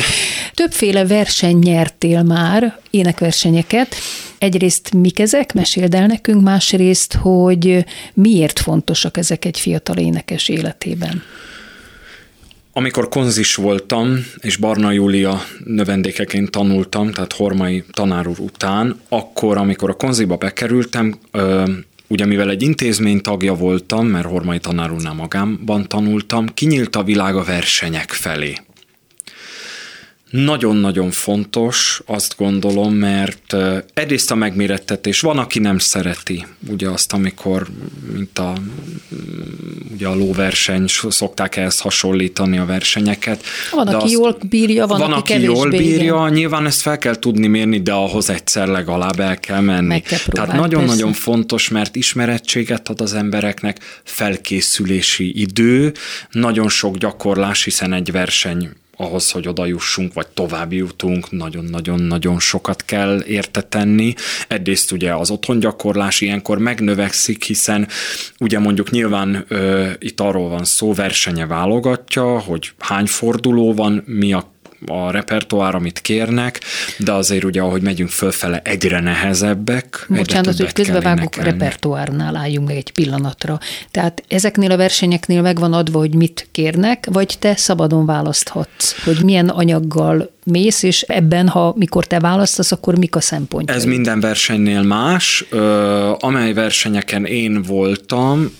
[0.54, 3.94] Többféle verseny nyertél már, énekversenyeket.
[4.38, 11.22] Egyrészt mik ezek, meséld el nekünk, másrészt, hogy miért fontosak ezek egy fiatal énekes életében.
[12.74, 19.90] Amikor konzis voltam, és Barna Júlia növendékeként tanultam, tehát Hormai tanár úr után, akkor, amikor
[19.90, 21.14] a konziba bekerültem,
[22.08, 27.36] ugye mivel egy intézmény tagja voltam, mert Hormai tanár úrnál magámban tanultam, kinyílt a világ
[27.36, 28.54] a versenyek felé.
[30.32, 33.56] Nagyon-nagyon fontos, azt gondolom, mert
[33.94, 37.66] egyrészt a megmérettetés, van, aki nem szereti, ugye azt, amikor,
[38.12, 38.52] mint a,
[39.92, 43.44] ugye a lóverseny, szokták ehhez hasonlítani a versenyeket.
[43.70, 46.32] Van, de aki azt, jól bírja, van, van aki, aki jól bírja, igen.
[46.32, 49.86] nyilván ezt fel kell tudni mérni, de ahhoz egyszer legalább el kell menni.
[49.86, 55.92] Meg kell próbálni, Tehát nagyon-nagyon fontos, mert ismerettséget ad az embereknek, felkészülési idő,
[56.30, 62.84] nagyon sok gyakorlás, hiszen egy verseny ahhoz, hogy oda jussunk, vagy tovább jutunk, nagyon-nagyon-nagyon sokat
[62.84, 64.14] kell érte tenni.
[64.48, 67.88] Egyrészt ugye az otthongyakorlás ilyenkor megnövekszik, hiszen
[68.38, 74.32] ugye mondjuk nyilván ö, itt arról van szó, versenye válogatja, hogy hány forduló van, mi
[74.32, 74.50] a
[74.86, 76.60] a repertoár, amit kérnek,
[76.98, 80.06] de azért ugye, ahogy megyünk fölfele, egyre nehezebbek.
[80.08, 83.58] Bocsánat, hogy közbevágok, a repertoárnál álljunk meg egy pillanatra.
[83.90, 89.48] Tehát ezeknél a versenyeknél megvan adva, hogy mit kérnek, vagy te szabadon választhatsz, hogy milyen
[89.48, 93.76] anyaggal mész, és ebben, ha mikor te választasz, akkor mik a szempontjai?
[93.76, 95.44] Ez minden versenynél más.
[95.50, 98.50] Ö, amely versenyeken én voltam,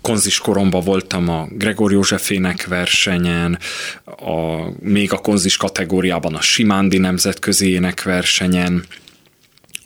[0.00, 3.58] konzis koromban voltam a Gregor Józsefének versenyen,
[4.04, 8.84] a, még a konzis kategóriában a Simándi nemzetközi énekversenyen.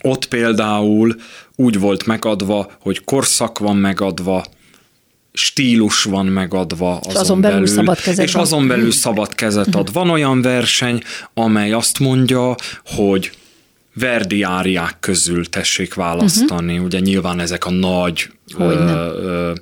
[0.03, 1.17] Ott például
[1.57, 4.45] úgy volt megadva, hogy korszak van megadva,
[5.33, 9.93] stílus van megadva azon, azon belül, belül szabad kezet és azon belül szabad kezet ad.
[9.93, 11.03] Van olyan verseny,
[11.35, 13.31] amely azt mondja, hogy
[13.95, 16.73] Verdi áriák közül tessék választani.
[16.73, 16.87] Uh-huh.
[16.87, 19.53] Ugye nyilván ezek a nagy ö, ö,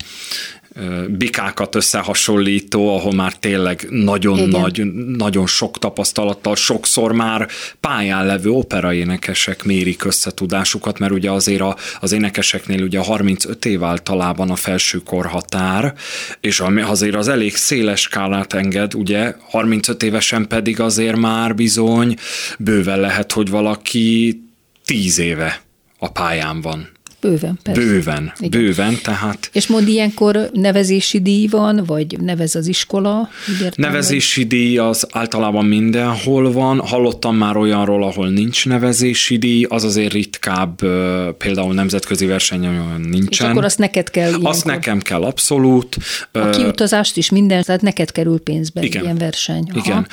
[1.08, 4.60] bikákat összehasonlító, ahol már tényleg nagyon Igen.
[4.60, 4.84] nagy,
[5.16, 7.48] nagyon sok tapasztalattal, sokszor már
[7.80, 14.50] pályán levő operaénekesek mérik összetudásukat, mert ugye azért a, az énekeseknél ugye 35 év általában
[14.50, 15.94] a felső korhatár,
[16.40, 22.16] és azért az elég széles skálát enged, ugye 35 évesen pedig azért már bizony
[22.58, 24.40] bőven lehet, hogy valaki
[24.84, 25.60] 10 éve
[25.98, 26.95] a pályán van.
[27.20, 27.80] Bőven, persze.
[27.80, 28.60] Bőven, Igen.
[28.60, 29.50] bőven, tehát...
[29.52, 33.28] És mond ilyenkor nevezési díj van, vagy nevez az iskola?
[33.62, 34.48] Értem, nevezési vagy?
[34.48, 36.80] díj az általában mindenhol van.
[36.80, 40.76] Hallottam már olyanról, ahol nincs nevezési díj, az azért ritkább,
[41.38, 43.28] például nemzetközi versenyen nincsen.
[43.30, 44.50] És akkor azt neked kell ilyenkor.
[44.50, 45.96] Azt nekem kell, abszolút.
[46.32, 49.02] A kiutazást is minden, tehát neked kerül pénzbe Igen.
[49.02, 49.70] ilyen verseny.
[49.74, 49.78] Aha.
[49.78, 50.06] Igen.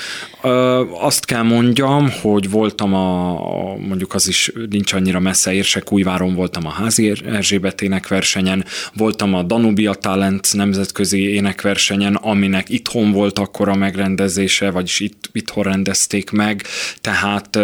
[1.00, 3.39] Azt kell mondjam, hogy voltam a,
[3.78, 9.93] mondjuk az is nincs annyira messze, Érsekújváron voltam a házi Erzsébet énekversenyen, voltam a Danubia
[9.93, 16.63] Talent nemzetközi énekversenyen, aminek itthon volt akkor a megrendezése, vagyis itt, itthon rendezték meg,
[17.01, 17.60] tehát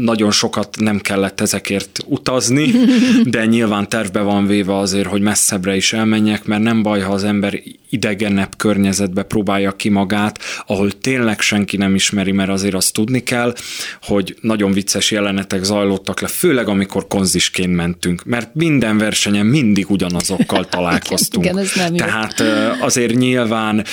[0.00, 2.72] nagyon sokat nem kellett ezekért utazni,
[3.24, 7.24] de nyilván tervbe van véve azért, hogy messzebbre is elmenjek, mert nem baj, ha az
[7.24, 13.22] ember idegenebb környezetbe próbálja ki magát, ahol tényleg senki nem ismeri, mert azért azt tudni
[13.22, 13.54] kell,
[14.02, 20.64] hogy nagyon vicces jelenetek zajlottak le, főleg amikor konzisként mentünk, mert minden versenyen mindig ugyanazokkal
[20.76, 21.44] találkoztunk.
[21.44, 22.84] Igen, ez nem Tehát jó.
[22.84, 23.84] azért nyilván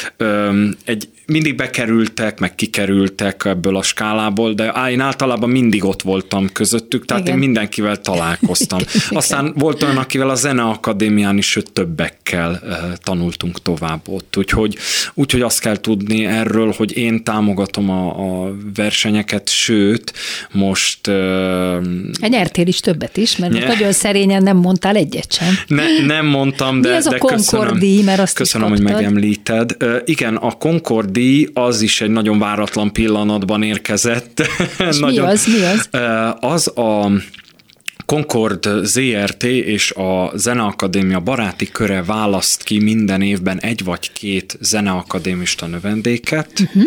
[0.85, 7.05] egy mindig bekerültek, meg kikerültek ebből a skálából, de én általában mindig ott voltam közöttük,
[7.05, 7.33] tehát Igen.
[7.33, 8.79] én mindenkivel találkoztam.
[8.87, 9.17] Igen.
[9.17, 12.61] Aztán volt olyan, akivel a Zeneakadémián is, sőt többekkel
[13.03, 14.37] tanultunk tovább ott.
[14.37, 14.77] Úgyhogy,
[15.13, 20.13] úgyhogy azt kell tudni erről, hogy én támogatom a, a versenyeket, sőt,
[20.51, 21.07] most...
[21.07, 21.13] Uh,
[22.27, 23.67] nyertél is többet is, mert nye...
[23.67, 25.53] nagyon szerényen nem mondtál egyet sem.
[25.67, 29.75] Ne, nem mondtam, de, Mi az de a Concordi, mert azt Köszönöm, hogy megemlíted.
[29.83, 34.41] Uh, igen, a Concord díj az is egy nagyon váratlan pillanatban érkezett.
[34.89, 35.45] És nagyon, mi az?
[35.45, 35.89] Mi az?
[36.39, 37.11] Az a
[38.05, 45.65] Concord ZRT és a Zeneakadémia baráti köre választ ki minden évben egy vagy két zeneakadémista
[45.65, 46.83] növendéket, uh-huh.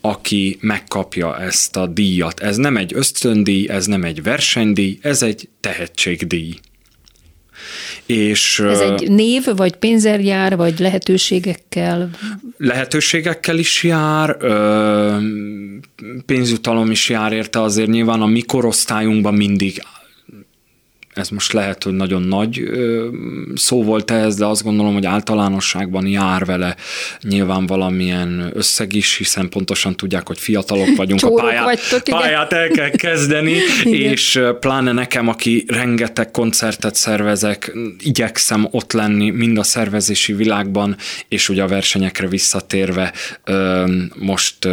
[0.00, 2.40] aki megkapja ezt a díjat.
[2.40, 6.54] Ez nem egy ösztöndíj, ez nem egy versenydíj, ez egy tehetségdíj.
[8.06, 12.10] És, Ez egy név, vagy pénzer jár, vagy lehetőségekkel?
[12.56, 14.36] Lehetőségekkel is jár,
[16.26, 19.82] pénzjutalom is jár érte, azért nyilván a mi korosztályunkban mindig
[21.18, 22.62] ez most lehet, hogy nagyon nagy
[23.54, 26.76] szó volt ehhez, de azt gondolom, hogy általánosságban jár vele
[27.22, 32.68] nyilván valamilyen összeg is, hiszen pontosan tudják, hogy fiatalok vagyunk, a pályát, vagytok, pályát el
[32.68, 33.56] kell kezdeni,
[34.12, 40.96] és pláne nekem, aki rengeteg koncertet szervezek, igyekszem ott lenni mind a szervezési világban,
[41.28, 43.12] és ugye a versenyekre visszatérve
[44.14, 44.68] most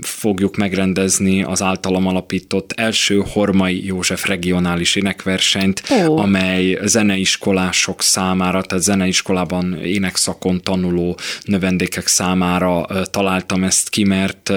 [0.00, 6.20] fogjuk megrendezni az általam alapított első Hormai József regionális énekversenyt, oh.
[6.20, 14.52] amely zeneiskolások számára, tehát zeneiskolában énekszakon tanuló növendékek számára találtam ezt ki, mert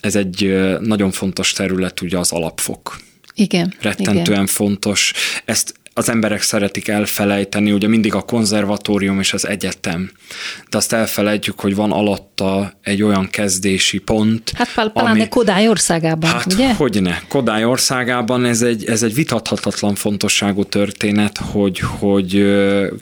[0.00, 2.96] ez egy nagyon fontos terület, ugye az alapfok.
[3.34, 3.74] Igen.
[3.80, 4.46] Rettentően igen.
[4.46, 5.12] fontos.
[5.44, 10.10] Ezt az emberek szeretik elfelejteni, ugye mindig a konzervatórium és az egyetem,
[10.70, 11.92] de azt elfelejtjük, hogy van
[12.40, 14.52] alatta egy olyan kezdési pont.
[14.54, 16.74] Hát pláne ami, Kodály országában, hát, ugye?
[16.74, 17.22] Hogyne.
[17.28, 22.56] Kodály országában ez egy, ez egy vitathatatlan fontosságú történet, hogy, hogy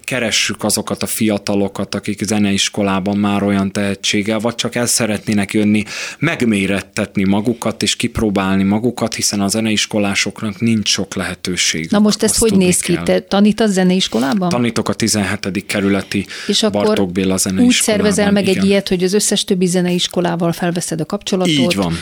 [0.05, 5.85] keressük azokat a fiatalokat, akik zeneiskolában már olyan tehetséggel, vagy csak el szeretnének jönni,
[6.19, 11.91] megmérettetni magukat és kipróbálni magukat, hiszen a zeneiskolásoknak nincs sok lehetőség.
[11.91, 12.99] Na most ezt hogy néz ki?
[13.05, 14.49] Te tanítasz zeneiskolában?
[14.49, 15.67] Tanítok a 17.
[15.67, 17.67] kerületi és Bartók Béla zeneiskolában.
[17.67, 18.59] úgy szervezel meg igen.
[18.59, 21.55] egy ilyet, hogy az összes többi zeneiskolával felveszed a kapcsolatot.
[21.55, 21.93] Így van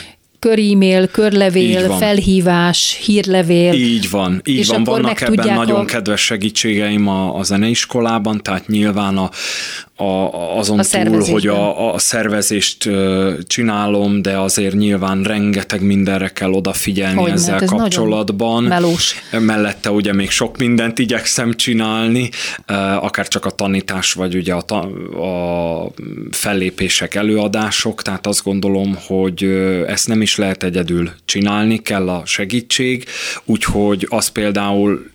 [0.45, 3.73] körímél, körlevél, felhívás, hírlevél.
[3.73, 4.83] Így van, így és van.
[4.83, 5.85] Vannak ebben nagyon a...
[5.85, 9.29] kedves segítségeim a, a zeneiskolában, tehát nyilván a,
[9.97, 12.89] a, azon a túl, hogy a, a szervezést
[13.47, 18.63] csinálom, de azért nyilván rengeteg mindenre kell odafigyelni Hogyne, ezzel ez kapcsolatban.
[18.63, 19.15] Melós.
[19.39, 22.29] Mellette ugye még sok mindent igyekszem csinálni,
[22.99, 24.75] akár csak a tanítás, vagy ugye a,
[25.25, 25.91] a
[26.31, 29.43] fellépések, előadások, tehát azt gondolom, hogy
[29.87, 33.05] ezt nem is lehet egyedül csinálni, kell a segítség,
[33.45, 35.09] úgyhogy az például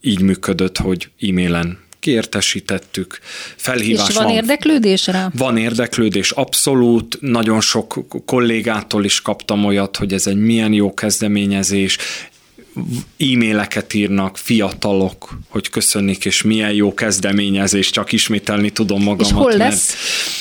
[0.00, 3.18] így működött, hogy e-mailen kiértesítettük,
[3.56, 5.30] felhívás És van, van érdeklődés rá?
[5.34, 7.18] Van érdeklődés, abszolút.
[7.20, 11.98] Nagyon sok kollégától is kaptam olyat, hogy ez egy milyen jó kezdeményezés,
[13.18, 19.26] e-maileket írnak fiatalok, hogy köszönnik, és milyen jó kezdeményezés, csak ismételni tudom magamat.
[19.26, 19.94] És hol lesz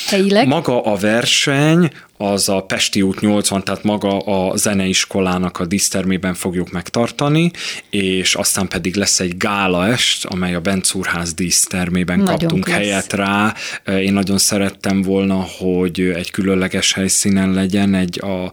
[0.07, 0.47] helyileg?
[0.47, 1.91] Maga a verseny
[2.22, 7.51] az a Pesti út 80, tehát maga a zeneiskolának a dísztermében fogjuk megtartani,
[7.89, 12.78] és aztán pedig lesz egy gála est, amely a Bencúrház dísztermében nagyon kaptunk klassz.
[12.78, 13.53] helyet rá.
[13.86, 18.51] Én nagyon szerettem volna, hogy egy különleges helyszínen legyen, egy a,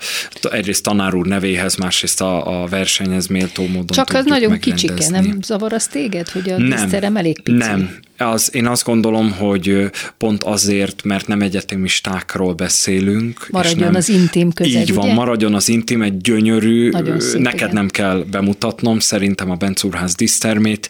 [0.51, 5.39] egyrészt tanár úr nevéhez, másrészt a, a versenyhez méltó módon Csak az nagyon kicsike, nem
[5.43, 7.57] zavar az téged, hogy a nem, díszterem elég pici?
[7.57, 13.47] Nem, az, én azt gondolom, hogy pont azért, mert nem egyetemistákról beszélünk.
[13.51, 15.15] Maradjon nem, az intim közeg, Így van, ugye?
[15.15, 17.75] maradjon az intim, egy gyönyörű, szép, neked igen.
[17.75, 20.89] nem kell bemutatnom, szerintem a Bencúrház disztermét.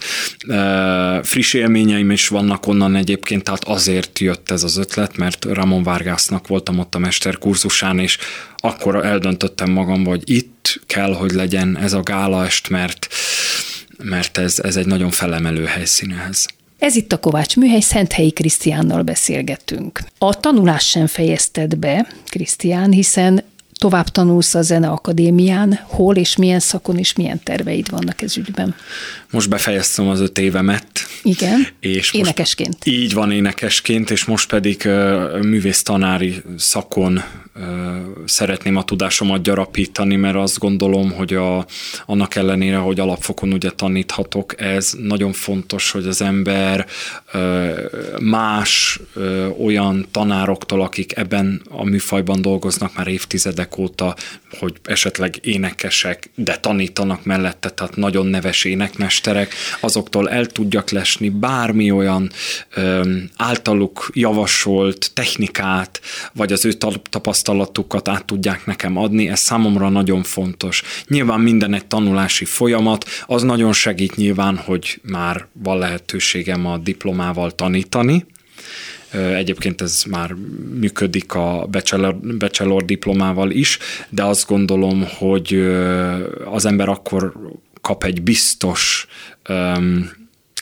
[1.23, 6.47] Friss élményeim is vannak onnan egyébként, tehát azért jött ez az ötlet, mert Ramon Vargasnak
[6.47, 8.19] voltam ott a mesterkurzusán, és
[8.57, 13.07] akkor eldöntöttem magam, hogy itt kell, hogy legyen ez a gálaest, mert
[14.03, 16.49] mert ez, ez egy nagyon felemelő helyszín ehhez.
[16.79, 20.01] Ez itt a Kovács Műhely, Szenthelyi Krisztiánnal beszélgetünk.
[20.19, 23.45] A tanulás sem fejezted be, Krisztián, hiszen
[23.79, 28.75] tovább tanulsz a Zeneakadémián, hol és milyen szakon és milyen terveid vannak ez ügyben?
[29.31, 30.87] Most befejeztem az öt évemet.
[31.23, 32.77] Igen, és énekesként.
[32.85, 37.23] így van, énekesként, és most pedig uh, művésztanári szakon
[38.25, 41.67] szeretném a tudásomat gyarapítani, mert azt gondolom, hogy a,
[42.07, 46.87] annak ellenére, hogy alapfokon ugye taníthatok, ez nagyon fontos, hogy az ember
[48.21, 49.01] más
[49.65, 54.15] olyan tanároktól, akik ebben a műfajban dolgoznak már évtizedek óta,
[54.59, 58.65] hogy esetleg énekesek, de tanítanak mellette, tehát nagyon neves
[59.27, 62.31] énekmesterek, azoktól el tudjak lesni bármi olyan
[63.37, 66.01] általuk javasolt technikát,
[66.33, 66.73] vagy az ő
[67.11, 70.83] tapasztalatukat át tudják nekem adni, ez számomra nagyon fontos.
[71.09, 77.51] Nyilván minden egy tanulási folyamat, az nagyon segít nyilván, hogy már van lehetőségem a diplomával
[77.51, 78.27] tanítani,
[79.11, 80.35] Egyébként ez már
[80.81, 85.55] működik a bachelor, bachelor diplomával is, de azt gondolom, hogy
[86.45, 87.33] az ember akkor
[87.89, 89.07] kap egy biztos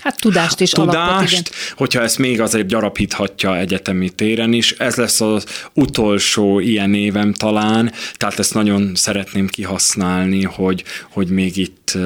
[0.02, 1.42] Hát tudást is tudást, alapot, igen.
[1.76, 4.72] hogyha ezt még azért gyarapíthatja egyetemi téren is.
[4.72, 11.56] Ez lesz az utolsó ilyen évem talán, tehát ezt nagyon szeretném kihasználni, hogy, hogy még
[11.56, 11.98] itt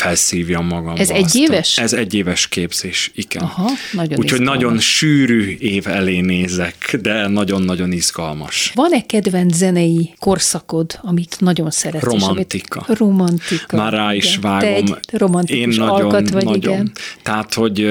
[0.00, 0.94] felszívjam magam.
[0.96, 1.78] Ez egy éves?
[1.78, 3.42] Ez egy éves képzés, igen.
[3.42, 8.72] Aha, nagyon Úgyhogy nagyon sűrű év elé nézek, de nagyon-nagyon izgalmas.
[8.74, 12.04] Van-e kedvenc zenei korszakod, amit nagyon szeretsz?
[12.04, 12.84] Romantika.
[12.86, 12.98] Amit...
[12.98, 13.76] Romantika.
[13.76, 14.40] Már rá is igen.
[14.40, 14.60] vágom.
[14.60, 16.56] Te egy romantikus Én nagyon, alkat vagy, nagyon.
[16.56, 16.92] igen.
[17.22, 17.88] Tehát, hogy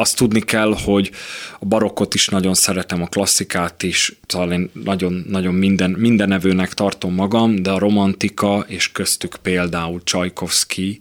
[0.00, 1.10] azt tudni kell, hogy
[1.58, 6.74] a barokkot is nagyon szeretem, a klasszikát is, szóval én nagyon, nagyon minden, minden evőnek
[6.74, 11.00] tartom magam, de a romantika, és köztük például Csajkovszki,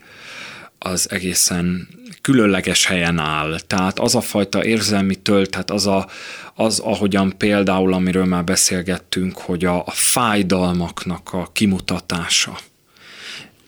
[0.79, 1.87] az egészen
[2.21, 3.59] különleges helyen áll.
[3.67, 6.07] Tehát az a fajta érzelmi töltet, az, a,
[6.55, 12.57] az ahogyan például, amiről már beszélgettünk, hogy a, a fájdalmaknak a kimutatása,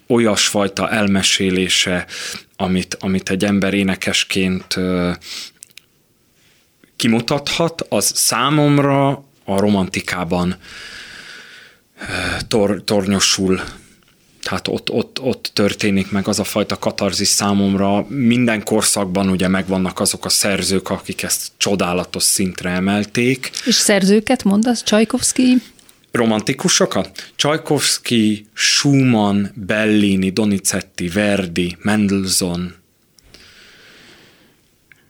[0.10, 2.06] olyasfajta elmesélése,
[2.56, 4.76] amit, amit egy ember énekesként
[6.96, 9.10] kimutathat, az számomra
[9.46, 10.56] a romantikában
[12.48, 13.62] tor, tornyosul
[14.44, 18.06] tehát ott, ott, ott történik meg az a fajta katarzis számomra.
[18.08, 23.52] Minden korszakban ugye megvannak azok a szerzők, akik ezt csodálatos szintre emelték.
[23.66, 24.84] És szerzőket mondasz?
[24.84, 25.62] Csajkovszki?
[26.12, 27.32] Romantikusokat?
[27.36, 32.66] Csajkovszki, Schumann, Bellini, Donizetti, Verdi, Mendelssohn,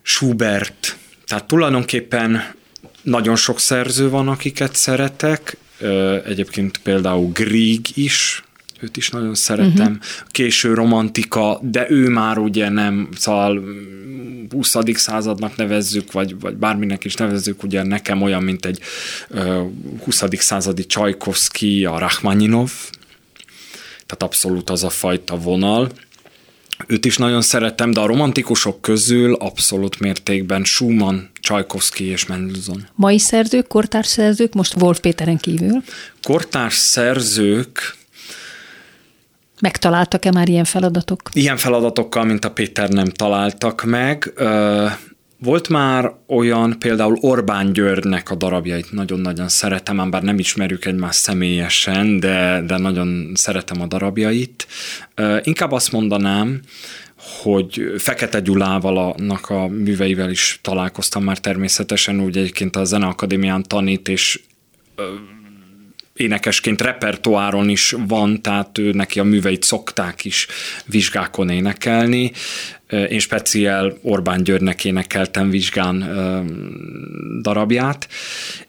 [0.02, 0.96] Schubert,
[1.26, 2.54] tehát tulajdonképpen
[3.02, 5.56] nagyon sok szerző van, akiket szeretek,
[6.24, 8.44] egyébként például Grieg is,
[8.80, 10.28] őt is nagyon szeretem, uh-huh.
[10.28, 13.62] késő romantika, de ő már ugye nem, szóval
[14.50, 14.76] 20.
[14.92, 18.80] századnak nevezzük, vagy, vagy bárminek is nevezzük, ugye nekem olyan, mint egy
[20.04, 20.22] 20.
[20.32, 22.70] századi Csajkovszki, a Rachmaninov,
[24.06, 25.90] tehát abszolút az a fajta vonal.
[26.86, 32.80] Őt is nagyon szeretem, de a romantikusok közül abszolút mértékben Schumann, Csajkovszki és Mendelssohn.
[32.94, 35.82] Mai szerzők, kortárs szerzők, most Wolf Péteren kívül?
[36.22, 37.96] Kortárs szerzők,
[39.60, 41.20] Megtaláltak-e már ilyen feladatok?
[41.32, 44.32] Ilyen feladatokkal, mint a Péter nem találtak meg.
[45.42, 51.18] Volt már olyan, például Orbán Györgynek a darabjait nagyon-nagyon szeretem, ám bár nem ismerjük egymást
[51.18, 54.66] személyesen, de, de nagyon szeretem a darabjait.
[55.42, 56.60] Inkább azt mondanám,
[57.42, 64.08] hogy Fekete Gyulával a, a műveivel is találkoztam már természetesen, úgy egyébként a Zeneakadémián tanít,
[64.08, 64.40] és
[66.20, 70.46] énekesként repertoáron is van, tehát ő neki a műveit szokták is
[70.86, 72.32] vizsgákon énekelni.
[73.08, 75.98] Én speciál Orbán Györgynek énekeltem vizsgán
[77.42, 78.08] darabját,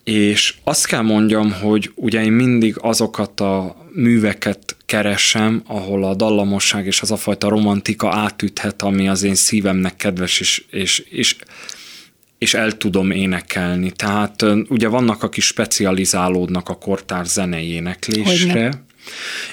[0.04, 6.86] és azt kell mondjam, hogy ugye én mindig azokat a műveket keresem, ahol a dallamosság
[6.86, 11.36] és az a fajta romantika átüthet, ami az én szívemnek kedves, és, és, és
[12.42, 13.92] és el tudom énekelni.
[13.92, 18.54] Tehát ugye vannak, akik specializálódnak a kortár zenei éneklésre.
[18.54, 18.84] Hogyne.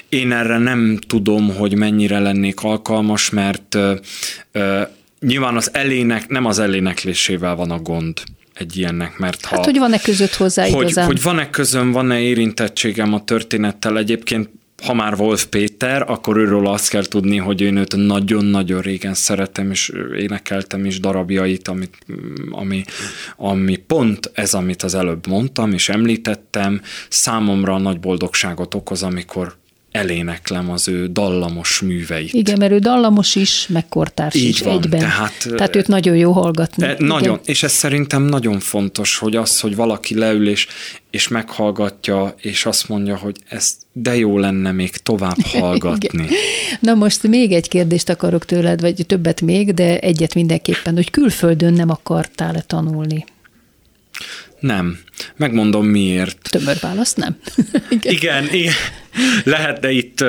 [0.09, 4.81] Én erre nem tudom, hogy mennyire lennék alkalmas, mert uh,
[5.19, 8.21] nyilván az elének, nem az eléneklésével van a gond
[8.53, 9.55] egy ilyennek, mert ha...
[9.55, 11.05] Hát, hogy van-e között hozzá hogy, igazán?
[11.05, 13.97] Hogy van-e közön, van-e érintettségem a történettel.
[13.97, 14.49] Egyébként
[14.81, 19.71] ha már Wolf Péter, akkor őről azt kell tudni, hogy én őt nagyon-nagyon régen szeretem,
[19.71, 21.97] és énekeltem is darabjait, amit,
[22.49, 22.83] ami,
[23.37, 29.57] ami pont ez, amit az előbb mondtam, és említettem, számomra nagy boldogságot okoz, amikor
[29.91, 32.33] eléneklem az ő dallamos műveit.
[32.33, 34.99] Igen, mert ő dallamos is, meg kortárs Így is van, egyben.
[34.99, 36.85] Tehát, tehát őt nagyon jó hallgatni.
[36.85, 37.39] E, nagyon, Igen.
[37.43, 40.67] és ez szerintem nagyon fontos, hogy az, hogy valaki leül és,
[41.09, 46.23] és meghallgatja, és azt mondja, hogy ez de jó lenne még tovább hallgatni.
[46.23, 46.37] Igen.
[46.79, 51.73] Na most még egy kérdést akarok tőled, vagy többet még, de egyet mindenképpen, hogy külföldön
[51.73, 53.25] nem akartál-e tanulni?
[54.59, 54.99] Nem.
[55.35, 56.49] Megmondom miért.
[56.49, 57.37] Tömör válasz, nem.
[57.89, 58.13] igen.
[58.13, 58.73] igen, igen.
[59.43, 60.23] Lehetne itt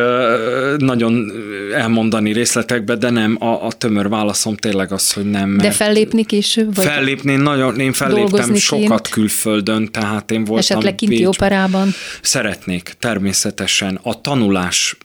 [0.77, 1.33] nagyon
[1.75, 5.57] elmondani részletekbe, de nem, a, a tömör válaszom tényleg az, hogy nem.
[5.57, 6.75] De fellépni később?
[6.75, 9.09] Vagy fellépni, nagyon, én felléptem sokat kint?
[9.09, 10.57] külföldön, tehát én voltam.
[10.59, 11.27] Esetleg kinti Bécs.
[11.27, 11.91] operában?
[12.23, 13.99] Szeretnék, természetesen.
[14.03, 14.97] A tanulás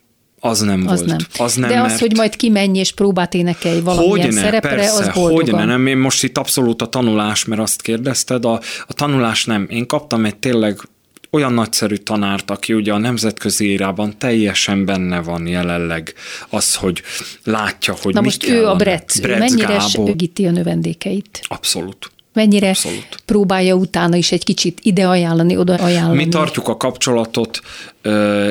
[0.45, 1.05] az nem az volt.
[1.05, 1.17] Nem.
[1.37, 1.93] Az nem, De mert...
[1.93, 5.59] az, hogy majd kimenj és próbát énekelj valamilyen hogyne, szerepre, persze, az boldogan.
[5.59, 9.67] Hogyne, nem, én most itt abszolút a tanulás, mert azt kérdezted, a, a tanulás nem.
[9.69, 10.79] Én kaptam egy tényleg
[11.35, 16.13] olyan nagyszerű tanárt, aki ugye a nemzetközi írában teljesen benne van jelenleg
[16.49, 17.01] az, hogy
[17.43, 21.39] látja, hogy Na most ő a Brett, Brett mennyire segíti a növendékékeit?
[21.47, 22.09] Abszolút.
[22.33, 23.19] Mennyire Abszolút.
[23.25, 26.23] próbálja utána is egy kicsit ide ajánlani, oda ajánlani?
[26.23, 27.61] Mi tartjuk a kapcsolatot,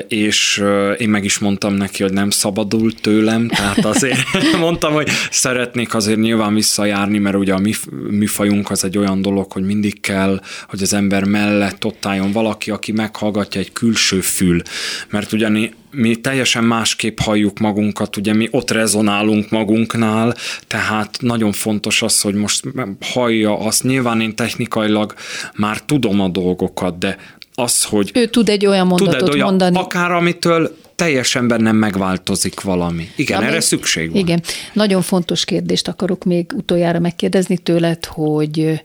[0.09, 0.65] és
[0.99, 4.19] én meg is mondtam neki, hogy nem szabadul tőlem, tehát azért
[4.59, 7.73] mondtam, hogy szeretnék azért nyilván visszajárni, mert ugye a mi
[8.11, 12.71] műfajunk az egy olyan dolog, hogy mindig kell, hogy az ember mellett ott álljon valaki,
[12.71, 14.63] aki meghallgatja egy külső fül,
[15.11, 20.35] mert ugyanis mi teljesen másképp halljuk magunkat, ugye mi ott rezonálunk magunknál,
[20.67, 22.65] tehát nagyon fontos az, hogy most
[23.01, 23.83] hallja azt.
[23.83, 25.15] Nyilván én technikailag
[25.57, 27.17] már tudom a dolgokat, de
[27.55, 28.11] az, hogy...
[28.15, 29.79] Ő tud egy olyan mondatot tud egy olyan, mondani.
[29.79, 33.09] Akár amitől teljesen bennem megváltozik valami.
[33.17, 34.19] Igen, Na, erre szükség van.
[34.19, 34.43] Igen.
[34.73, 38.83] Nagyon fontos kérdést akarok még utoljára megkérdezni tőled, hogy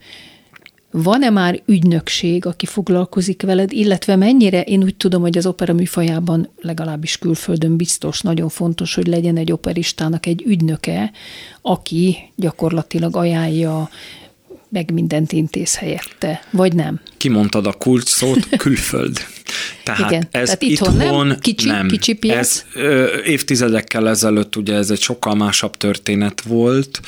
[0.91, 6.49] van-e már ügynökség, aki foglalkozik veled, illetve mennyire, én úgy tudom, hogy az opera műfajában
[6.61, 11.11] legalábbis külföldön biztos nagyon fontos, hogy legyen egy operistának egy ügynöke,
[11.61, 13.89] aki gyakorlatilag ajánlja
[14.70, 16.99] meg mindent intéz helyette, vagy nem?
[17.17, 19.17] Kimondtad a kulcs szót, külföld.
[19.84, 21.88] Tehát Igen, ez tehát itthon, itthon nem, kicsi, nem.
[21.88, 22.38] kicsi piac.
[22.38, 26.99] Ez ö, évtizedekkel ezelőtt ugye ez egy sokkal másabb történet volt,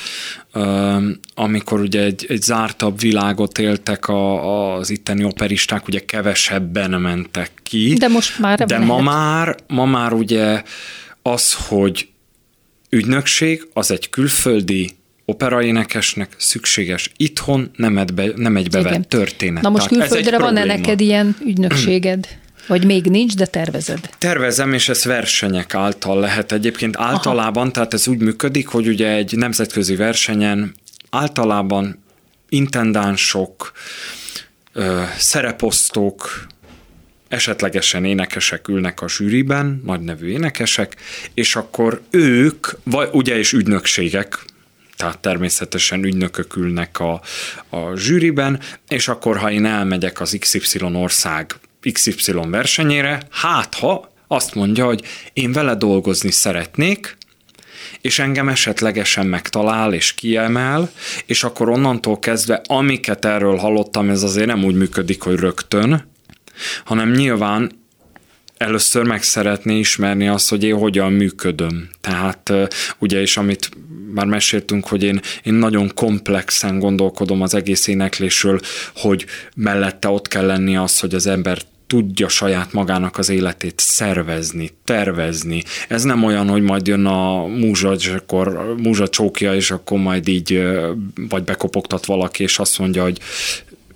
[0.52, 0.96] ö,
[1.34, 7.94] amikor ugye egy, egy zártabb világot éltek a, az itteni operisták, ugye kevesebben mentek ki.
[7.94, 10.62] De most már De ma már, ma már ugye
[11.22, 12.08] az, hogy
[12.88, 14.90] ügynökség, az egy külföldi
[15.32, 19.08] operaénekesnek szükséges itthon nem, edbe, nem egy bevett Igen.
[19.08, 19.62] történet.
[19.62, 22.28] Na most Tehát külföldre van-e neked ilyen ügynökséged?
[22.66, 24.10] Vagy még nincs, de tervezed?
[24.18, 27.70] Tervezem, és ez versenyek által lehet egyébként általában, Aha.
[27.70, 30.74] tehát ez úgy működik, hogy ugye egy nemzetközi versenyen
[31.10, 32.02] általában
[32.48, 33.72] intendánsok,
[35.18, 36.46] szereposztók,
[37.28, 40.96] esetlegesen énekesek ülnek a zsűriben, nagy nevű énekesek,
[41.34, 44.38] és akkor ők, vagy ugye és ügynökségek,
[45.02, 47.20] tehát természetesen ügynökök ülnek a,
[47.70, 51.54] a zsűriben, és akkor ha én elmegyek az XY ország
[51.92, 57.16] XY versenyére, hát ha azt mondja, hogy én vele dolgozni szeretnék,
[58.00, 60.90] és engem esetlegesen megtalál és kiemel,
[61.26, 66.08] és akkor onnantól kezdve, amiket erről hallottam, ez azért nem úgy működik, hogy rögtön,
[66.84, 67.81] hanem nyilván
[68.62, 71.88] először meg szeretné ismerni azt, hogy én hogyan működöm.
[72.00, 72.52] Tehát
[72.98, 73.68] ugye, és amit
[74.14, 78.60] már meséltünk, hogy én, én nagyon komplexen gondolkodom az egész éneklésről,
[78.94, 84.70] hogy mellette ott kell lenni az, hogy az ember tudja saját magának az életét szervezni,
[84.84, 85.62] tervezni.
[85.88, 90.28] Ez nem olyan, hogy majd jön a múzsa, és akkor múzsa csókja, és akkor majd
[90.28, 90.62] így
[91.28, 93.18] vagy bekopogtat valaki, és azt mondja, hogy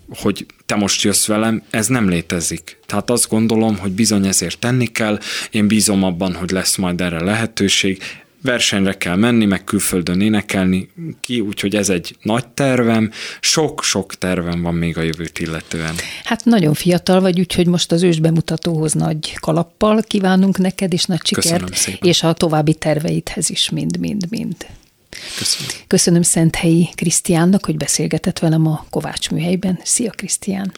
[0.08, 2.78] hogy te most jössz velem, ez nem létezik.
[2.86, 5.18] Tehát azt gondolom, hogy bizony ezért tenni kell,
[5.50, 8.02] én bízom abban, hogy lesz majd erre lehetőség,
[8.46, 10.90] versenyre kell menni, meg külföldön énekelni
[11.20, 15.94] ki, úgyhogy ez egy nagy tervem, sok-sok tervem van még a jövőt illetően.
[16.24, 21.26] Hát nagyon fiatal vagy, úgyhogy most az ős bemutatóhoz nagy kalappal kívánunk neked, és nagy
[21.26, 24.66] sikert, és a további terveidhez is mind-mind-mind.
[25.38, 25.72] Köszönöm.
[25.86, 29.78] Köszönöm Szenthelyi Krisztiánnak, hogy beszélgetett velem a Kovács műhelyben.
[29.82, 30.72] Szia Krisztián!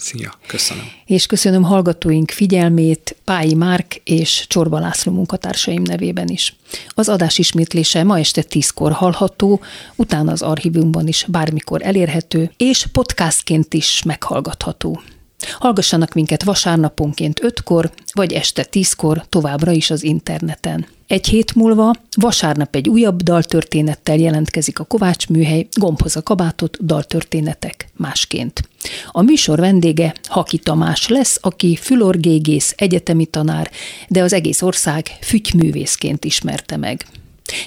[0.00, 0.84] Szia, köszönöm.
[1.06, 6.56] És köszönöm hallgatóink figyelmét Pályi Márk és Csorba László munkatársaim nevében is.
[6.88, 9.60] Az adás ismétlése ma este tízkor hallható,
[9.96, 15.02] utána az archívumban is bármikor elérhető, és podcastként is meghallgatható.
[15.58, 20.86] Hallgassanak minket vasárnaponként ötkor, vagy este tízkor továbbra is az interneten.
[21.08, 27.88] Egy hét múlva vasárnap egy újabb daltörténettel jelentkezik a Kovács műhely, gombhoz a kabátot, daltörténetek
[27.96, 28.68] másként.
[29.06, 33.70] A műsor vendége Haki Tamás lesz, aki fülorgégész, egyetemi tanár,
[34.08, 37.06] de az egész ország fütyművészként ismerte meg.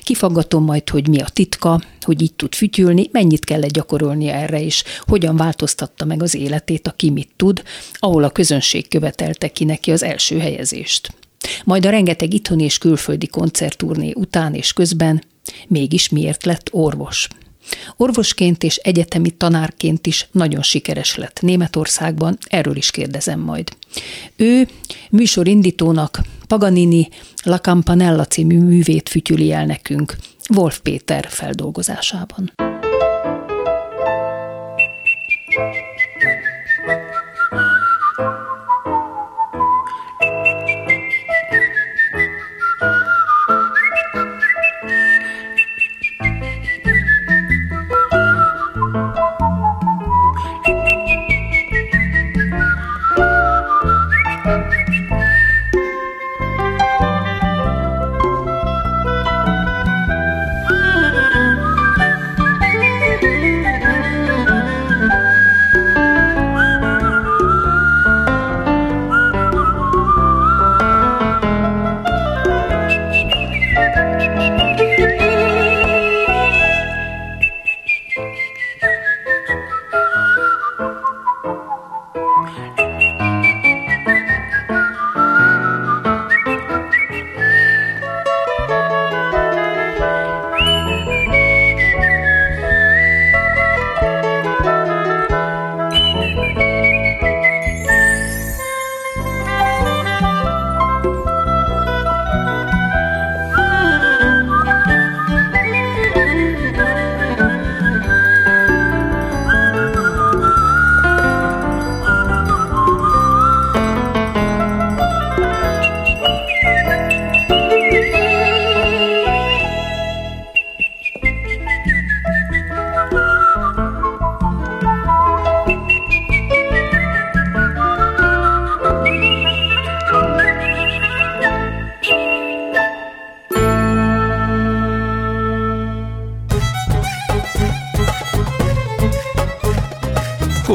[0.03, 4.83] Kifaggatom majd, hogy mi a titka, hogy így tud fütyülni, mennyit kellett gyakorolnia erre is,
[5.05, 7.63] hogyan változtatta meg az életét, aki mit tud,
[7.93, 11.13] ahol a közönség követelte ki neki az első helyezést.
[11.63, 15.23] Majd a rengeteg itthoni és külföldi koncertturné után és közben
[15.67, 17.27] mégis miért lett orvos.
[17.97, 23.69] Orvosként és egyetemi tanárként is nagyon sikeres lett Németországban, erről is kérdezem majd.
[24.35, 24.67] Ő
[25.09, 27.07] műsorindítónak Paganini
[27.43, 30.15] La Campanella című művét fütyüli el nekünk,
[30.55, 32.70] Wolf Péter feldolgozásában.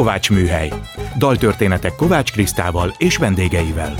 [0.06, 0.72] Kovács Műhely.
[1.16, 3.94] Daltörténetek Kovács Krisztával és vendégeivel.